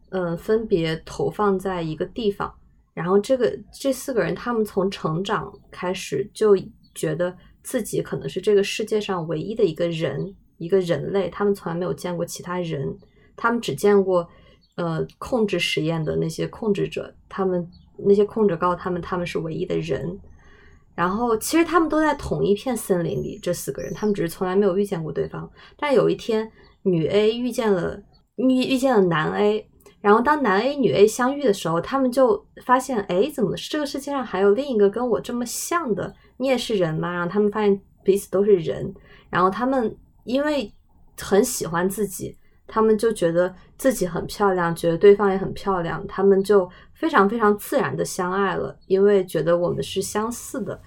[0.08, 2.54] 嗯，分别投放在一个地方。
[2.96, 6.56] 然后这个这四个人，他们从成长开始就
[6.94, 11.28] 觉得自己可能是这个世界上唯一的一个人，一个人类。
[11.28, 12.96] 他们从来没有见过其他人，
[13.36, 14.26] 他们只见过，
[14.76, 17.14] 呃，控制实验的那些控制者。
[17.28, 20.18] 他们那些控制告诉他们，他们是唯一的人。
[20.94, 25.46] 然后其实他们都在同一片森林里，这四个人，他们只是从来没有遇见过对方。
[25.76, 28.02] 但有一天，女 A 遇见了
[28.36, 29.68] 遇遇见了男 A。
[30.06, 36.14] 然后当男 A 女 A 相遇的时候，他们就发现，哎，怎么这个世界上还有另一个跟我这么像的？
[36.36, 37.12] 你也是人吗？
[37.12, 38.94] 然后他们发现彼此都是人。
[39.30, 39.92] 然后他们
[40.22, 40.72] 因为
[41.20, 42.36] 很喜欢自己，
[42.68, 50.80] 他们就觉得自己很漂亮，觉得对方也很漂亮，他们就非常非常自然的相爱了，因为觉得我们是相似的。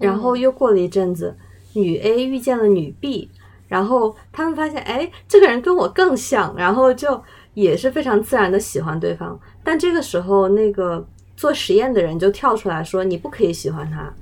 [0.00, 1.32] 然后又过了一阵子，
[1.74, 3.30] 女 A 遇见了女 B，
[3.68, 7.22] 然后他们发现，哎，这个人跟我更像，然后就。
[7.54, 14.12] 也是非常自然的喜欢对方，但这个时候那个做实验的人就跳出来说：“你不可以喜欢他。”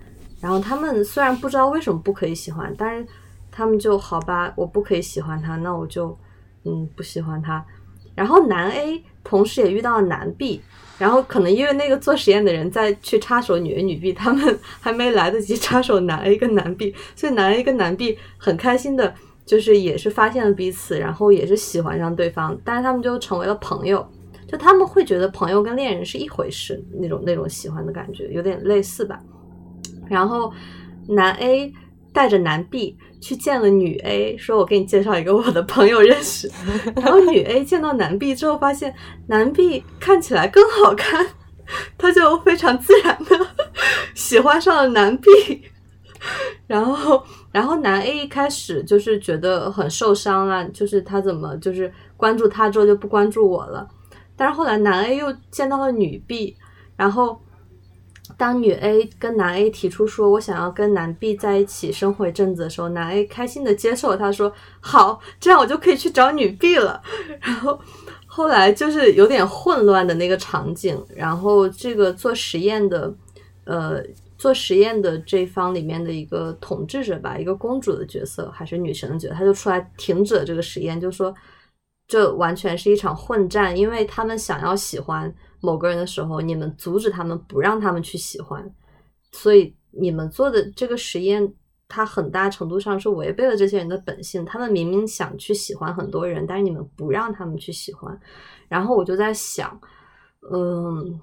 [0.40, 3.06] 然后他们虽然不知道为什么不可以喜欢，但是
[3.50, 6.16] 他们就好吧，我不可以喜欢他，那我就
[6.64, 7.64] 嗯不喜欢他。
[8.14, 10.60] 然后男 A 同时也遇到了男 B，
[10.98, 19.14] 然后可能因为那个做实验的人在去插手女 A 女 B，他们还没来得及插手男 A 跟男 B，所以男 A 跟男 B 很开心的。
[19.44, 24.06] 就是也是发现了彼此，然后也是喜欢上对方，但是他们就成为了朋友，
[24.46, 29.18] 就他们会觉得朋友跟恋人是一回事，那种那种喜欢的感觉有点类似吧。
[30.08, 30.52] 然后
[31.08, 31.72] 男 A
[32.12, 36.50] 带着男 B 去见了女 A，说我给你介绍一个我的朋友认识。
[36.96, 38.94] 然后女 A 见到男 B 之后，发现
[39.26, 41.26] 男 B 看起来更好看，
[41.96, 43.46] 他就非常自然的
[44.14, 45.30] 喜欢上了男 B。
[46.66, 53.86] 然后，然后男 A 一开始就是觉得很受伤啊，就是他怎么就是关注他之后就不关注我了。
[54.34, 56.56] 但是后来男 A 又见到了女 B，
[56.96, 57.38] 然后
[58.38, 64.50] 当女 A 跟男 A 提出说我想要跟男 B 在一起生活一阵子的时候，男 A 开心的接受，他说
[64.80, 67.00] 好，这样我就可以去找女 B 了。
[67.40, 67.78] 然后
[68.26, 73.12] 后来就是有点混乱的那个场景，然后这个做实验的，
[73.64, 74.02] 呃。
[74.38, 81.32] 做实验的这方里面的一个统治者吧，一个公主的角色还是女神的角色，她就出来停止了这个实验，就说
[82.08, 88.68] 这完全是一场混战，因为他们想要喜欢某个人的时候，你们阻止他们，不让他们去喜欢，
[89.30, 91.54] 所以你们做的这个实验，
[91.86, 94.44] 它很大程度上是违背了这些人的本性。
[94.44, 98.18] 他们明明想去喜欢很多人，但是你们不让他们去喜欢。
[98.68, 99.80] 然后我就在想，
[100.52, 101.20] 嗯，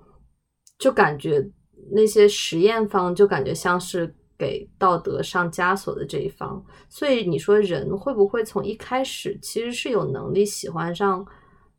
[0.77, 1.45] 就感觉。
[1.91, 11.25] 那些实验方就感觉像是给道德上枷锁的这一方，所以你说人会不会从一开始其实是有能力喜欢上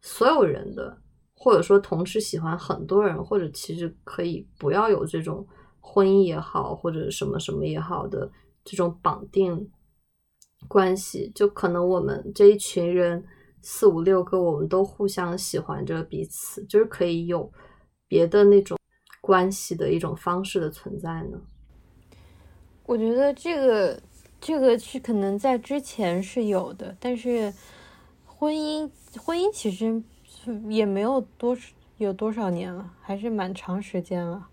[0.00, 0.98] 所有人的，
[1.34, 5.46] 或者说同时喜欢很多人，或者其实可以不要有这种
[5.78, 8.30] 婚姻也好，或者什么什么也好的
[8.64, 9.70] 这种绑定
[10.68, 13.24] 关系，就可能我们这一群人
[13.62, 17.50] 四五六个，我们都互相喜欢着彼此，就是可以有
[18.06, 18.79] 别的那种。
[19.20, 21.38] 关系的一种方式的存在呢？
[22.86, 24.02] 我觉得这个
[24.40, 27.52] 这个是可能在之前是有的，但是
[28.26, 30.02] 婚姻婚姻其实
[30.68, 31.56] 也没有多
[31.98, 34.48] 有多少年了，还是蛮长时间了。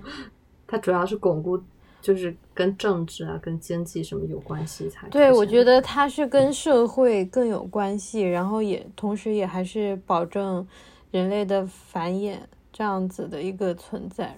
[0.66, 1.62] 它主要是巩固，
[2.00, 5.08] 就是跟政治啊、跟经济什么有关系才。
[5.10, 10.66] 对，我觉得它是跟社会更有关系，然后也同时也还是保证
[11.12, 12.38] 人类的繁衍。
[12.76, 14.36] 这样子的一个存在，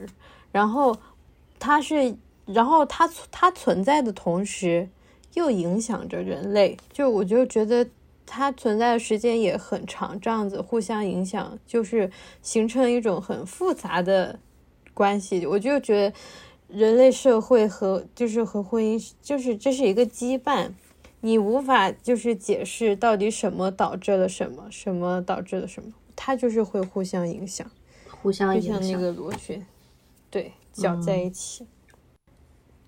[0.53, 0.97] 然后
[1.59, 2.15] 它是，
[2.47, 4.89] 然后它它存在的同时
[5.35, 7.85] 又影响着人类，就我就觉得
[8.25, 14.39] 它存在的时间也很长，这样子互相影响，就是形成一种很复杂的
[14.95, 15.45] 关系。
[15.45, 16.17] 我就觉得
[16.69, 20.71] 人类社会和就是和婚姻，就是这是一个羁绊，
[21.23, 27.69] 你无法就是解释到底什么导致了什么，什么导致了什么，它就是会互相影响。
[28.21, 29.65] 互相影响，就像那个螺旋，
[30.31, 31.67] 对，搅在一起。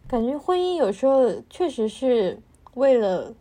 [0.09, 2.43] 感觉婚姻有时候确实是
[2.75, 3.33] 为了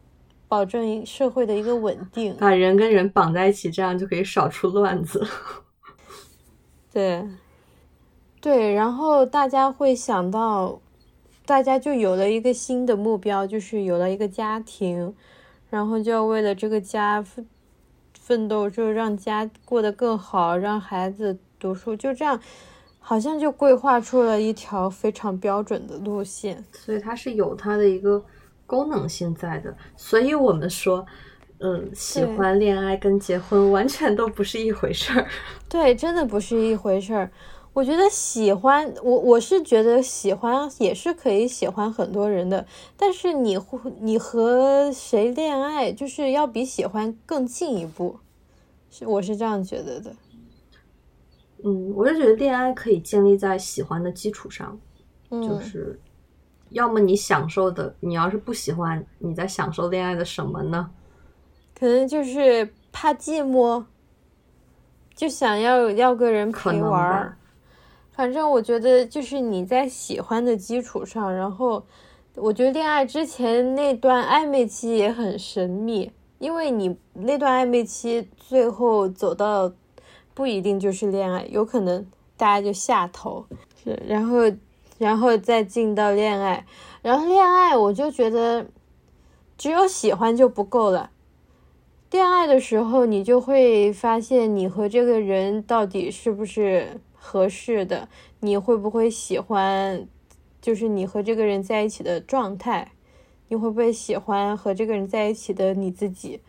[0.48, 5.26] 保证社会的一个稳定，把人跟人绑在一起，这样就可以少出乱子。
[6.94, 7.28] 对，
[8.40, 10.80] 对，然后大家会想到，
[11.46, 15.16] 大家就有了一个新的目标，就是有了一个家庭，
[15.70, 17.48] 然后就要为了这个家奋
[18.14, 21.40] 奋斗，就让家过得更好，让孩子。
[21.60, 22.40] 读书就这样，
[23.00, 28.24] 好像就规划出了一条非常标准的路线，所以它是有它的一个
[28.66, 29.76] 功能性在的。
[29.98, 31.06] 所以我们说，
[31.60, 35.28] 嗯，喜欢恋爱跟结婚完全都不是一回事儿。
[35.68, 37.30] 对，真的不是一回事儿。
[37.72, 42.66] 我觉得喜欢我，我是觉得喜欢也是可以喜欢很多人的，
[42.98, 43.58] 但是你
[44.02, 48.18] 你和谁恋爱，就是要比喜欢更进一步，
[48.90, 50.12] 是我是这样觉得的。
[51.64, 54.80] 嗯，我是觉得恋爱可以建立在喜欢的基础上，
[55.30, 56.00] 就是
[56.70, 60.90] 要么你享受的，你要是不喜欢，你在享受恋爱的什么呢？
[61.78, 63.84] 可能就是怕寂寞，
[65.16, 67.38] 就想要要个人陪玩儿。
[68.12, 71.86] 反正我觉得，就是你在喜欢的基础上，然后
[72.36, 79.72] 我觉得恋爱之前那段暧昧期也很神秘，因为你那段暧昧期最后走到
[80.40, 83.46] 不一定就是恋爱，有可能大家就下头，
[83.84, 84.40] 是，然后
[84.98, 86.66] 然后再进到恋爱，
[87.02, 88.68] 然后恋爱我就觉得
[89.58, 91.12] 只有喜欢就不够了，
[92.10, 97.02] 恋爱的时候你就会发现你和这个人到底是不是。
[97.22, 98.08] 合适的，
[98.40, 100.08] 你会不会喜欢？
[100.62, 102.94] 就是你和这个人在一起的状态，
[103.50, 106.40] 你会不会喜欢和这个人在一起的你自己？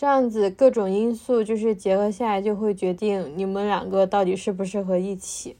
[0.00, 5.58] 这样子各种因素就是结合下来，就会决定你们两个到底适不适合一起。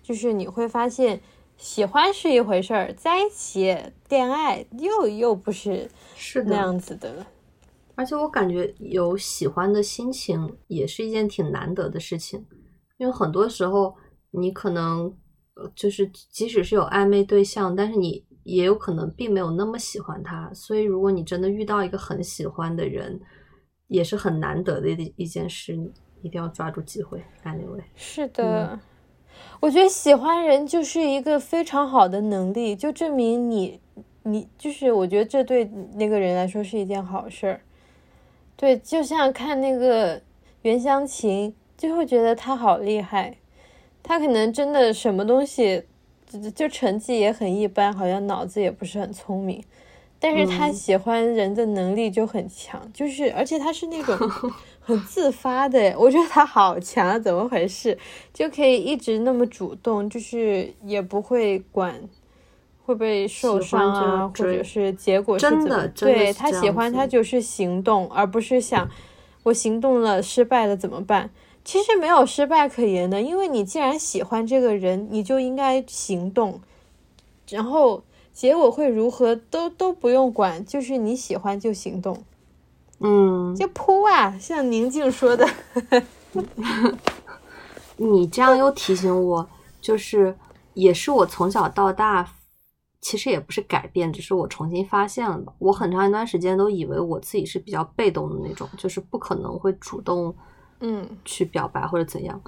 [0.00, 1.20] 就是你会发现，
[1.56, 3.76] 喜欢是一回事儿，在一起
[4.08, 7.26] 恋爱又又不是是那样子的。
[7.96, 12.46] 而且我感觉有喜欢的心情也是一件挺难得的事情，
[12.96, 13.92] 因为很多时候。
[14.32, 15.12] 你可能
[15.54, 20.48] 呃，就是即使是有暧昧对象，但是你也有可能并没有那么喜欢他。
[20.54, 23.20] 所以，如果你真的遇到一个很喜欢的人，
[23.90, 25.74] 也是很难得的一一件事，
[26.22, 27.20] 一定要抓住机会。
[27.44, 28.78] Anyway，是的，
[29.58, 33.80] 我觉得喜欢人就是一个非常好的能力，就证明你
[34.22, 35.64] 你就是我觉得这对
[35.94, 37.60] 那个人来说是一件好事儿。
[38.56, 40.22] 对，就像看那个
[40.62, 43.36] 袁湘琴，就会觉得他好厉害。
[44.02, 45.82] 他可能真的什么东西，
[46.26, 49.62] 就就成绩也很一般，好像脑子也不是很聪明，
[50.22, 54.14] 但是他喜欢人的能力就很强，就是而且他是那种
[54.80, 57.96] 很自发的，我觉得他好强，怎么回事？
[58.34, 61.98] 就可以一直那么主动，就是也不会管
[62.84, 65.88] 会不会受伤啊，或者是结果是怎么？
[65.96, 68.90] 对他喜欢他就是行动，而不是想
[69.44, 71.30] 我行动了失败了怎么办？
[71.64, 76.60] 其实没有失败可言的，因为你既然喜欢这个人，你就应该行动，
[77.48, 78.02] 然后
[78.40, 82.24] 结果会如何都都不用管，就是你喜欢就行动，
[83.00, 85.46] 嗯，就扑啊，像宁静说的。
[87.98, 89.46] 你这样又提醒我，
[89.78, 90.34] 就是
[90.72, 92.26] 也是我从小到大，
[93.02, 95.52] 其实也不是改变，只是我重新发现了吧。
[95.58, 100.34] 我很长一段时间都以为我自己是比较被动的那种，就是不可能会主动。
[100.80, 102.40] 嗯，去表白或者怎样，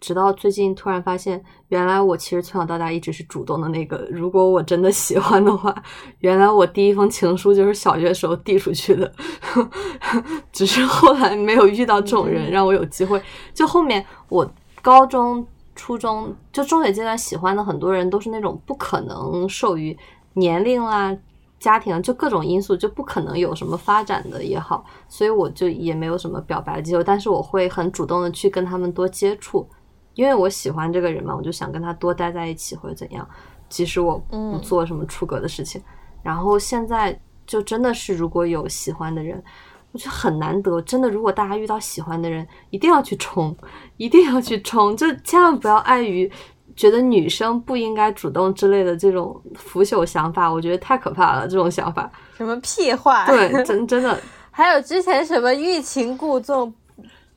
[0.00, 3.98] 直到最近突然发现，原来我其实从小到大一直是主动的那个。
[4.10, 5.74] 如果我真的喜欢的话，
[6.20, 9.12] 原来我第一封情书就是小学时候递出去的，
[10.50, 13.22] 只是后来没有遇到这种人让我有机会。
[13.52, 15.46] 就后面我高中、
[15.76, 19.96] 初中就中学阶段喜欢的很多人都是那种不可能受于
[20.32, 21.16] 年龄啦。
[21.58, 27.04] 家庭就各种因素就不可能有什么发展的也好，所以我就也没有什么表白的机会。
[27.04, 29.68] 但是我会很主动的去跟他们多接触，
[30.20, 33.26] 因为我喜欢这个人嘛，我就想跟他多待在一起或者怎样。
[33.70, 35.82] 即使我不做什么出格的事情，
[36.22, 39.42] 然后现在就真的是如果有喜欢的人，
[39.92, 40.78] 我觉得很难得。
[40.82, 43.56] 真的，如果大家遇到喜欢的人，一定要去冲，
[43.96, 46.30] 一定要去冲，就千万不要碍于。
[46.76, 51.48] 觉得女生不应该主动之类的这种腐朽想法，我觉得太可怕了。
[51.48, 53.24] 这种想法，什么屁话？
[53.26, 54.20] 对，真真的。
[54.52, 56.72] 还有之前什么欲擒故纵，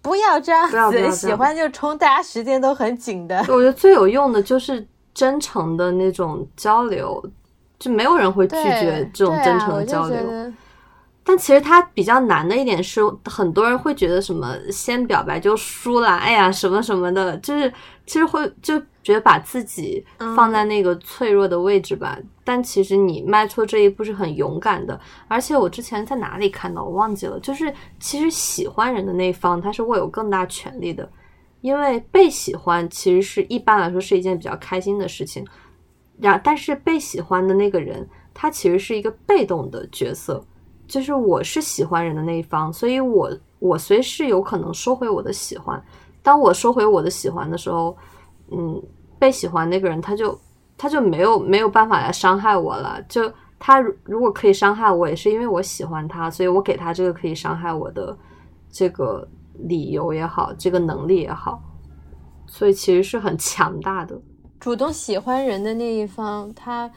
[0.03, 3.39] 不要这样子，喜欢就冲，大家时间都很紧的。
[3.47, 7.23] 我觉得最有用的就是真诚的那种交流，
[7.79, 10.17] 就没有人会拒绝这种真诚的交流。
[11.25, 17.71] 但其实它比较难的一点是，很多人会觉得什么先表白就输了，哎呀什么什么的，就是
[18.05, 20.05] 其实会就觉得把自己
[20.35, 22.17] 放在那个脆弱的位置吧。
[22.43, 24.99] 但其实你迈出这一步是很勇敢的。
[25.29, 31.09] 而且我之前在哪里看到，我忘记了，就是其实喜欢人的那一方他是握有更大权利的，
[31.61, 35.47] 因为被喜欢其实是一般来说是一件比较开心的事情。
[36.19, 40.43] 然但是被喜欢的那个人，他其实是一个被动的角色。
[40.87, 45.81] 就是我是喜欢人的那一方，所以我我随时有可能收回我的喜欢。
[46.21, 47.95] 当我收回我的喜欢的时候，
[48.51, 48.81] 嗯，
[49.19, 50.39] 被喜欢那个人，他就
[50.77, 53.01] 他就没有没有办法来伤害我了。
[53.09, 58.17] 就他如果可以伤害我，也是因为我喜欢他，所以我给他这个可以伤害我的
[58.69, 61.61] 这个理由也好，这个能力也好，
[62.45, 64.19] 所以其实是很强大的。
[64.59, 66.89] 主动喜欢人的那一方，他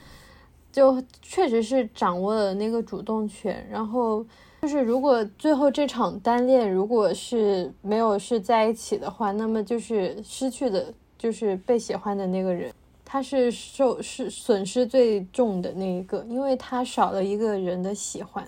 [0.76, 3.66] 就确实是掌握了那个主动权。
[3.70, 4.22] 然后
[4.60, 12.70] 就是，如果最后这场单恋如果是没有是在一起的话，那么就是失去的，就是被喜欢的那个人，
[13.06, 18.44] 他是受是损失最重的那一个，因为他少了一个人的喜欢。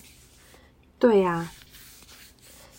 [0.99, 1.51] 对呀。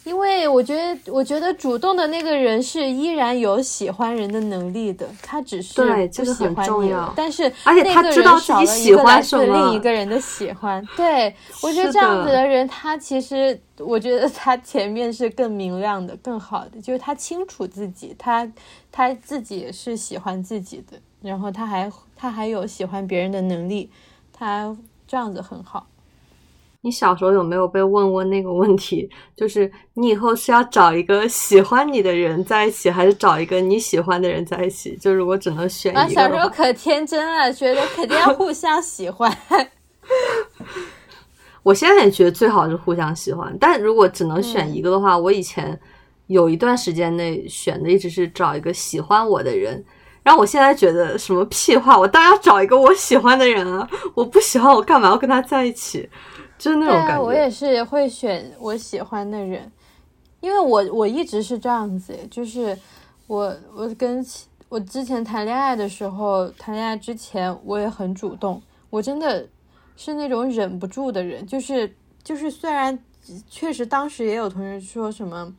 [0.06, 6.94] 因为我觉得，我觉得主动的那个人是依然有喜欢人的能力的，他只是不喜欢你。
[7.16, 9.46] 但是，而且他知道自己喜欢什么。
[9.46, 18.50] 另一个人的喜欢，对我觉得这样子的人，他其实，我觉得他前面是更明亮的、更好的，就是他清楚自己，他
[18.92, 23.92] 他自己是喜欢自己的，然后他还他还有喜欢别人的能力，
[24.34, 24.76] 他
[25.08, 25.86] 这样子很好。
[26.82, 29.10] 你小时候有没有被问过那个问题？
[29.36, 34.96] 就是你以后是要找一个喜欢你的人在一起，还是找一个你喜欢的人在一起？
[34.96, 39.36] 就如果只能选一个，小时候可天真了，觉得肯定要互相喜欢。
[41.64, 45.78] 我现在也觉得最好是互相喜欢，但如果只能选一个的话，我以前
[46.28, 49.84] 有一段时间内选的一直是找一个喜欢我的人。
[50.24, 53.90] 然后我现在觉得什么屁话，我当然要找一个我喜欢的人啊！
[54.14, 56.08] 我不喜欢，我干嘛要跟他在一起？
[56.60, 59.72] 就那种感觉，我也是会选我喜欢的人，
[60.42, 62.78] 因为我我一直是这样子，就是
[63.26, 64.24] 我我跟
[64.68, 69.48] 我之前谈恋爱的时候，谈恋爱之前我也很主动，我真的
[69.96, 73.00] 是那种忍不住的人，就是就是虽然
[73.50, 75.54] 确实当时也有同学说什么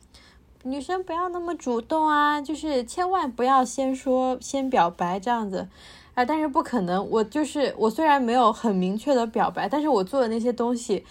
[0.63, 5.67] 女生不要那么主动啊，就是千万不要先说先表白这样子。
[6.13, 6.25] 啊！
[6.25, 11.05] 但是不可能，我就是我，虽然没有很明确的表白，但是我做的那些东西，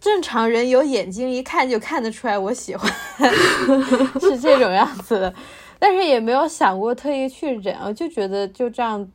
[0.00, 2.90] 正常人有眼睛一看就看得出来我喜欢，
[4.20, 5.34] 是这种样子的。
[5.78, 9.08] 但是也没有想过特意去忍，我就觉得就这样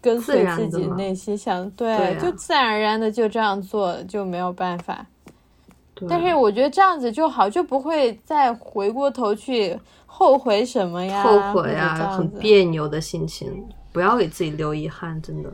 [0.00, 5.04] 跟随自己内心想，对，就自然而然的就这样做，就没有办法。
[6.08, 13.68] 但是我觉得这样子就好，就不会再回过头去后悔什么呀，后悔啊，很别扭的心情。
[13.92, 15.52] 不要给自己留遗憾，真的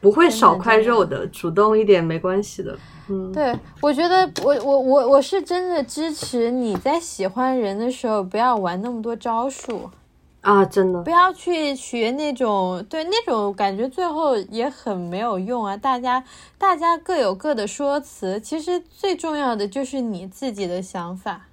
[0.00, 1.26] 不会少块肉的。
[1.28, 2.76] 主动一点没关系的。
[3.08, 9.90] 嗯，对，我觉得我我我我是真的支持你在喜欢人的时候不要玩那么多招数
[10.40, 10.64] 啊！
[10.64, 15.76] 真的不要去学那种，对那种感觉最后也很没有用啊！
[15.76, 16.24] 大家
[16.58, 21.46] 大家各有各的说辞，其实最重要的就是你自己的想法。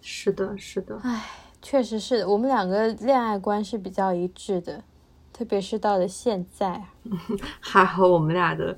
[0.00, 0.98] 是的，是的。
[1.02, 1.24] 唉，
[1.62, 4.82] 确实是我们两个恋爱观是比较一致的。
[5.38, 6.84] 特别是到了现在，
[7.60, 8.76] 还好我们俩的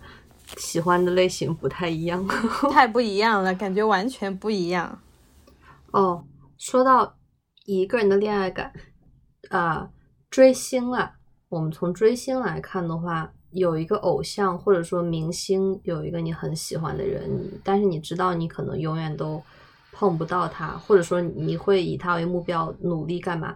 [0.58, 2.22] 喜欢的类型不太一样，
[2.70, 5.00] 太不一样了，感觉完全不一样。
[5.92, 6.22] 哦，
[6.58, 7.16] 说到
[7.64, 8.70] 一个人的恋爱感，
[9.48, 9.88] 啊，
[10.28, 11.14] 追星啊，
[11.48, 19.42] 我们从追星来看的话，有一个偶像或者说明星，有一个你很喜欢的人，但是你知道你可能永远都
[19.92, 23.54] 碰不到他，或者说你会以他为目标努力干嘛？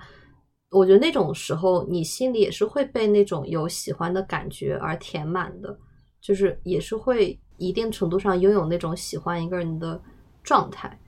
[0.75, 5.79] 我觉得那种时候，你心里也是会被那种有喜欢的感觉而填满的，
[6.21, 10.01] 就是也是会一定程度上拥有那种喜欢一个人的
[10.43, 10.99] 状态。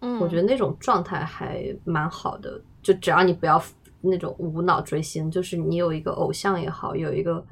[0.00, 2.60] 嗯，我觉得那种状态还蛮好的。
[2.82, 3.62] 就只要你不要
[4.00, 7.46] 那种无脑追星，就是你有一个偶像也好，有一个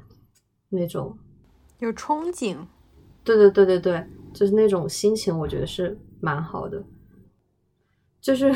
[0.67, 1.17] 那种
[1.79, 2.57] 有憧憬。
[3.23, 6.83] 对对对对对，就是那种心情，我觉得是蛮好的。
[8.19, 8.53] 就是。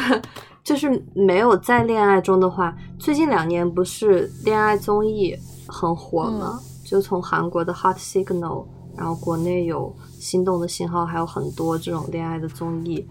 [0.65, 5.37] 就是没有在恋爱中的话，最近两年不是恋爱综艺
[5.67, 6.59] 很火吗？
[6.83, 8.65] 就从韩国的 Hot Signal，
[8.97, 13.07] 然后国内有心动的信号，还有很多这种恋爱的综艺，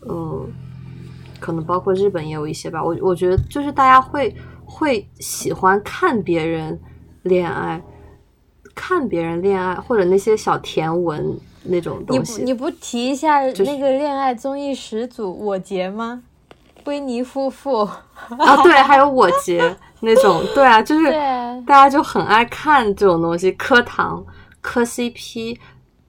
[0.00, 0.46] 呃，
[1.38, 2.82] 可能包括日本也有一些吧。
[2.82, 4.34] 我我觉得就是大家会
[4.64, 6.80] 会喜欢看别人
[7.24, 7.82] 恋爱，
[8.74, 12.38] 看别人恋爱或者那些小甜文那种东西。
[12.38, 16.22] 你你不提一下那个恋爱综艺始祖我杰吗？
[16.86, 21.10] 维尼夫妇啊，对，还有我杰那种，对啊，就是
[21.66, 24.24] 大家就很爱看这种东西，磕糖、
[24.60, 25.56] 磕 CP，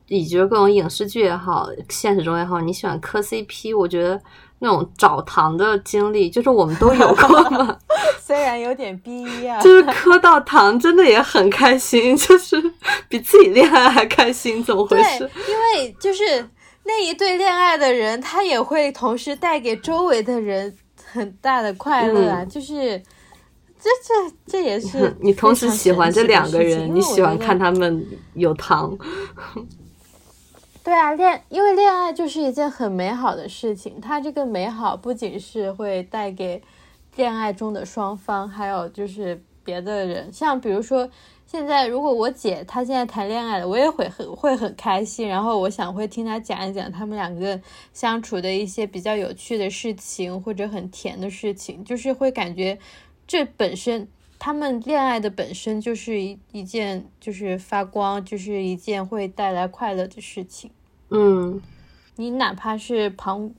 [0.08, 4.20] 以及各种影视剧也好，现实中也好，你喜欢磕 CP，我觉得
[4.60, 7.78] 那种找糖的经历，就是我们都有过嘛。
[8.20, 12.62] 虽然有点逼啊，就是磕到糖真的也很开心，就是
[13.10, 15.30] 比自己恋爱还开心，怎么回事？
[15.48, 16.50] 因为就是。
[16.88, 20.74] 那一对恋爱的人，他也会同时带给周围的人
[21.06, 22.46] 很大的快乐啊！
[22.46, 22.98] 就是
[23.78, 28.98] 这这这也是 你同时喜欢这两个人，你喜欢看他们有糖。
[30.82, 36.64] 对啊，恋因为恋爱就是一件很美好的事情，它这个美好不仅是会带给
[37.18, 41.10] 恋爱中的双方，还有就是别的人，像比如说
[41.50, 47.60] 现在如果我姐她现在谈恋爱了，我也会很会很开心，然后我想会听她讲一讲他们两个
[47.94, 52.78] 相处的一些比较有趣的事情，或者很甜的事情，就是会感觉
[53.26, 54.08] 这本身。
[54.40, 60.70] 他们恋爱的本身就是一一件，就是发光，就是一件会带来快乐的事情。
[61.10, 61.60] 嗯，
[62.18, 63.52] 你哪怕是旁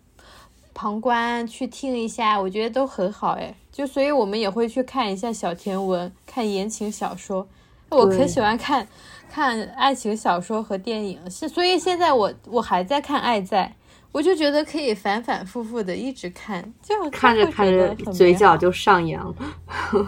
[0.72, 3.56] 旁观去听一下，我觉得都很好哎。
[3.72, 7.48] 就所以我们也会去看一下小甜文，看言情小说。
[7.90, 8.86] 我可喜欢看
[9.30, 13.66] 看爱情小说和电影，是所以现在我我还在看《爱在》，
[14.12, 19.34] 我就觉得可以反反复复的一直看，就看着看着嘴角就上扬。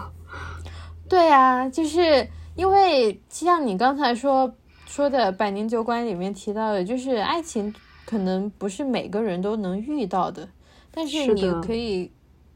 [1.09, 4.53] 对啊，就是因为像你刚才说
[4.85, 7.73] 说的《百年酒馆》里面提到的，就是爱情
[8.05, 10.47] 可能不是每个人都能遇到的，
[10.91, 12.11] 但是你可以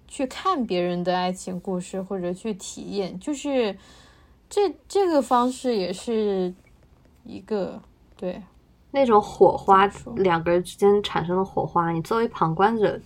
[0.08, 3.76] 去看别人的爱情故事或者去体验，就是
[4.56, 6.54] 这这个方式也是
[7.26, 7.82] 一个
[8.16, 8.42] 对。
[8.92, 9.86] 那种火花，
[10.16, 12.98] 两个人之间产生的火花，你作为旁观者，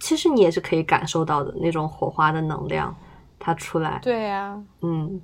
[0.00, 2.92] 其实你也是可以感受到的那种火花的能量。
[3.38, 5.20] 它出来，对呀，嗯，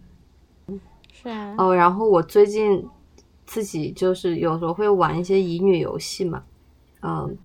[1.12, 2.88] 是啊，哦，然后我最近
[3.44, 6.44] 自己就是有时候会玩一些乙女游戏嘛，
[7.02, 7.36] 嗯，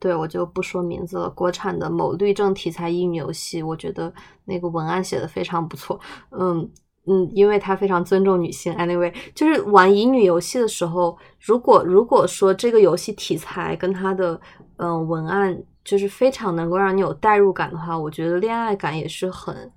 [0.00, 4.12] 对我就不说名字了，国产的某律政题材乙女游戏，我觉得
[4.44, 5.98] 那个文案写的非常不错，
[6.30, 6.68] 嗯
[7.06, 8.74] 嗯，因为他非常尊重女性。
[8.74, 14.40] Anyway，就是玩乙女游戏的时候，如果如果说这个游戏题材跟它的
[14.76, 19.72] 嗯文案就是非常能够让你有代入感的话，我觉得恋爱感也是很。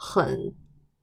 [0.00, 0.54] 很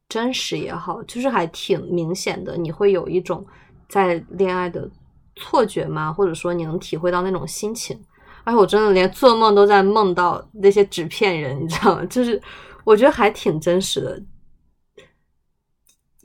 [0.07, 3.45] 真实也好，就是还挺明显的，你会有一种
[3.89, 4.89] 在恋爱的
[5.35, 6.13] 错觉吗？
[6.13, 7.99] 或者说你能体会到那种心情？
[8.45, 12.05] 而且我真的连做梦都在梦到那些纸片人，你知道吗？
[12.05, 12.41] 就是
[12.85, 14.23] 我觉得还挺真实的，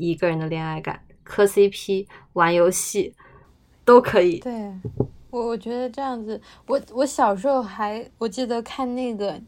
[0.01, 3.15] 一个人的恋爱感，磕 CP、玩游戏
[3.85, 4.39] 都可以。
[4.39, 4.53] 对
[5.31, 9.33] 我，我觉得这样子，我我小时候还我记得看那个《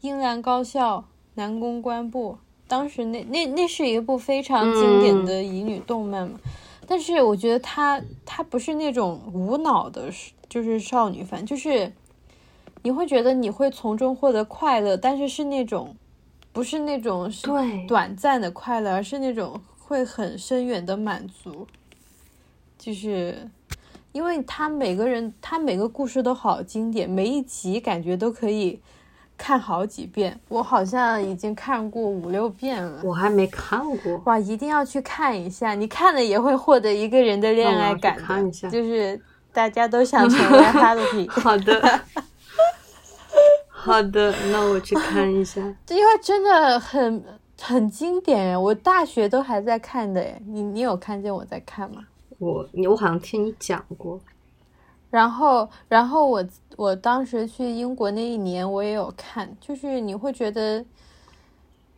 [0.00, 2.32] 英兰高校男公关部》。
[2.68, 6.36] 当时那那那是一部非常经典的乙女动漫嘛，
[6.84, 10.10] 但是我觉得它它不是那种无脑的，
[10.48, 11.92] 就是少女番，就是
[12.82, 15.94] 你会觉得你会从中获得快乐，但是是那种
[16.52, 21.66] 不是那种对短暂的快乐，而是那种会很深远的满足，
[22.78, 23.48] 就是
[24.12, 28.80] 因为他每个人他每个故事都好经典，每一集感觉都可以。
[29.38, 33.02] 看好几遍，我好像已经看过五六遍了。
[33.04, 35.74] 我还没看过，哇，一定要去看一下。
[35.74, 39.20] 你看了也会获得一个人的恋爱感的，就是
[39.52, 41.28] 大家都想 成为他的品。
[41.28, 42.00] 好的，
[43.68, 45.60] 好的，那我去看一下。
[45.90, 47.22] 因为真的很
[47.60, 50.22] 很经典，我大学都还在看的。
[50.46, 52.06] 你你有看见我在看吗？
[52.38, 54.20] 我你我好像听你讲过。
[55.10, 56.44] 然后，然后我
[56.76, 60.84] 我当时去英国那一年，我也有看，就是你会觉得，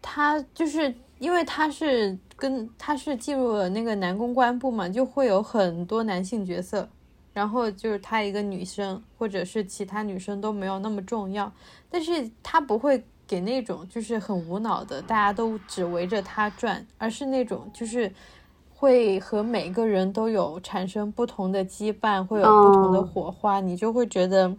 [0.00, 6.88] 他就是因为他是跟他是进入了那个男公关部嘛，就会有很多男性角色，
[7.32, 11.50] 然后就是他一个女生或者是其他女生都没有那么重要，
[11.90, 18.12] 但是他不会给那种就是很无脑的，大家都只围着他转，而是那种就是。
[18.80, 24.54] 会和每个人都有产生不同的羁绊，会有不同的火花，你就会觉得，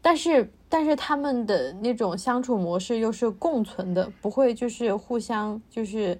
[0.00, 6.16] 但是但是他们的那种相处模式又是共存的，不会就是互相就是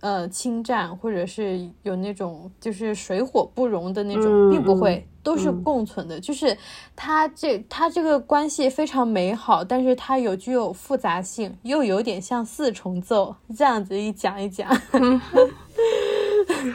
[0.00, 6.20] 呃侵占，或者是有那种就是水火不容的那种，并不会，都是共存的。
[6.20, 6.56] 就是
[6.94, 14.68] 他这他这个关系非常美好，但是它有具有复杂性，又有点像四重奏这样子一讲一讲。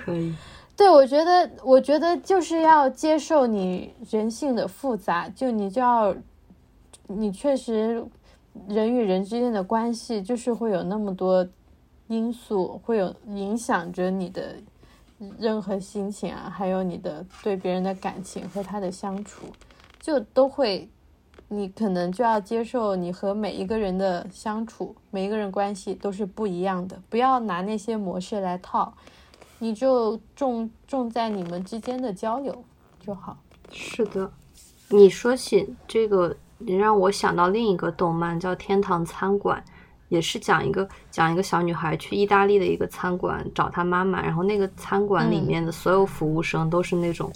[0.06, 0.34] 可以，
[0.76, 6.14] 对我觉得，我觉得就是要接受你人性的复杂，就你就要，
[7.08, 8.04] 你确实
[8.68, 11.48] 人与人之间的关系就是会有那么多
[12.12, 14.58] 因素，会有影响着你的
[15.40, 19.46] 任何心情啊，还有你的对别人的感情和他的相处，
[19.98, 20.90] 就都会，
[21.48, 28.94] 你可能就要接受你和每一个人的相处，每一个人关系都是不一样的，不要拿那些模式来套。
[29.60, 32.62] 你就重重在你们之间的交流
[33.00, 33.38] 就好。
[33.72, 34.30] 是的，
[34.90, 39.64] 你说起这个，你让我想到另一个动漫叫《天堂餐馆》，
[40.12, 47.32] 也是讲一个讲一个小女孩去意大利的一个餐馆找她妈妈，然后那个餐馆里面的所有服务生都是那种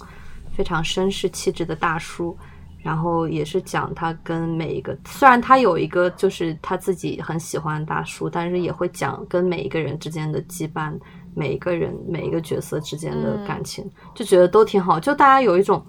[0.52, 2.36] 非常绅士气质的大叔。
[2.82, 10.96] 然后也是讲她跟每一个，虽然她有一个就是她自己很喜欢大叔，但是也会讲跟每一个人之间的羁绊，
[11.34, 15.00] 每一个人每一个角色之间的感情，就觉得都挺好。
[15.00, 15.84] 就大家有一种，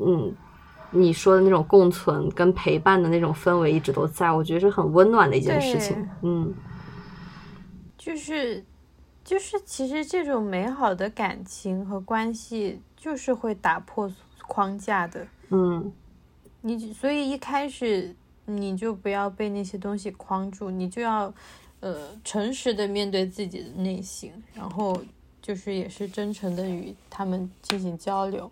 [0.00, 0.32] 嗯，
[0.90, 6.08] 你说的那种共存跟陪伴的那种氛围一直都在，我觉得是很温暖的一件事情。
[6.22, 6.54] 嗯，
[7.98, 8.64] 就是
[9.24, 14.10] 就是其实这种美好的感情和关系，就是会打破
[14.46, 15.26] 框架的。
[15.50, 15.92] 嗯。
[16.62, 18.12] 你所以一开始
[18.44, 21.32] 你就不要被那些东西框住，你就要
[21.78, 25.00] 呃诚实的面对自己的内心，然后
[25.40, 28.50] 就是也是真诚的与他们进行交流。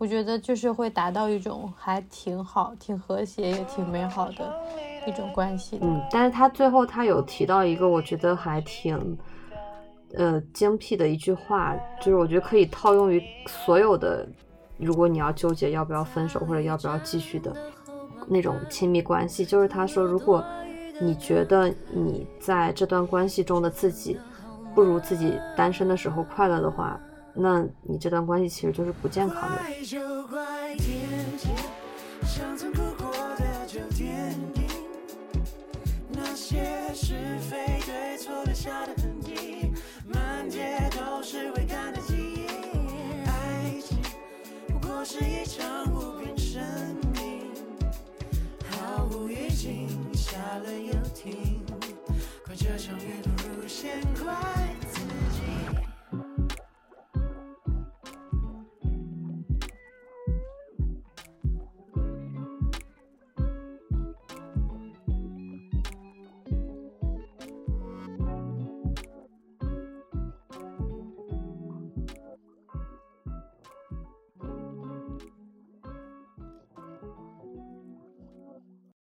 [0.00, 4.50] 我觉得就是会达到一种还挺好、挺和谐也挺美好的
[5.06, 5.78] 一种关系。
[5.82, 9.18] 嗯，但是他最后他有提到一个我觉得还挺
[10.14, 14.26] 呃精辟的一句话，就是我觉得可以套用于所有的。
[14.78, 17.54] 如果你要纠结要不要分手或者要不要继续的
[18.26, 20.42] 那种亲密关系，就是他说，如果
[20.98, 24.18] 你觉得你在这段关系中的自己
[24.74, 26.98] 不如自己单身的时候快乐的话，
[27.34, 29.58] 那你这段关系其实就是不健康的。
[50.14, 51.64] 下，了又停，
[52.44, 53.88] 快这场雨突如其
[54.22, 54.79] 快。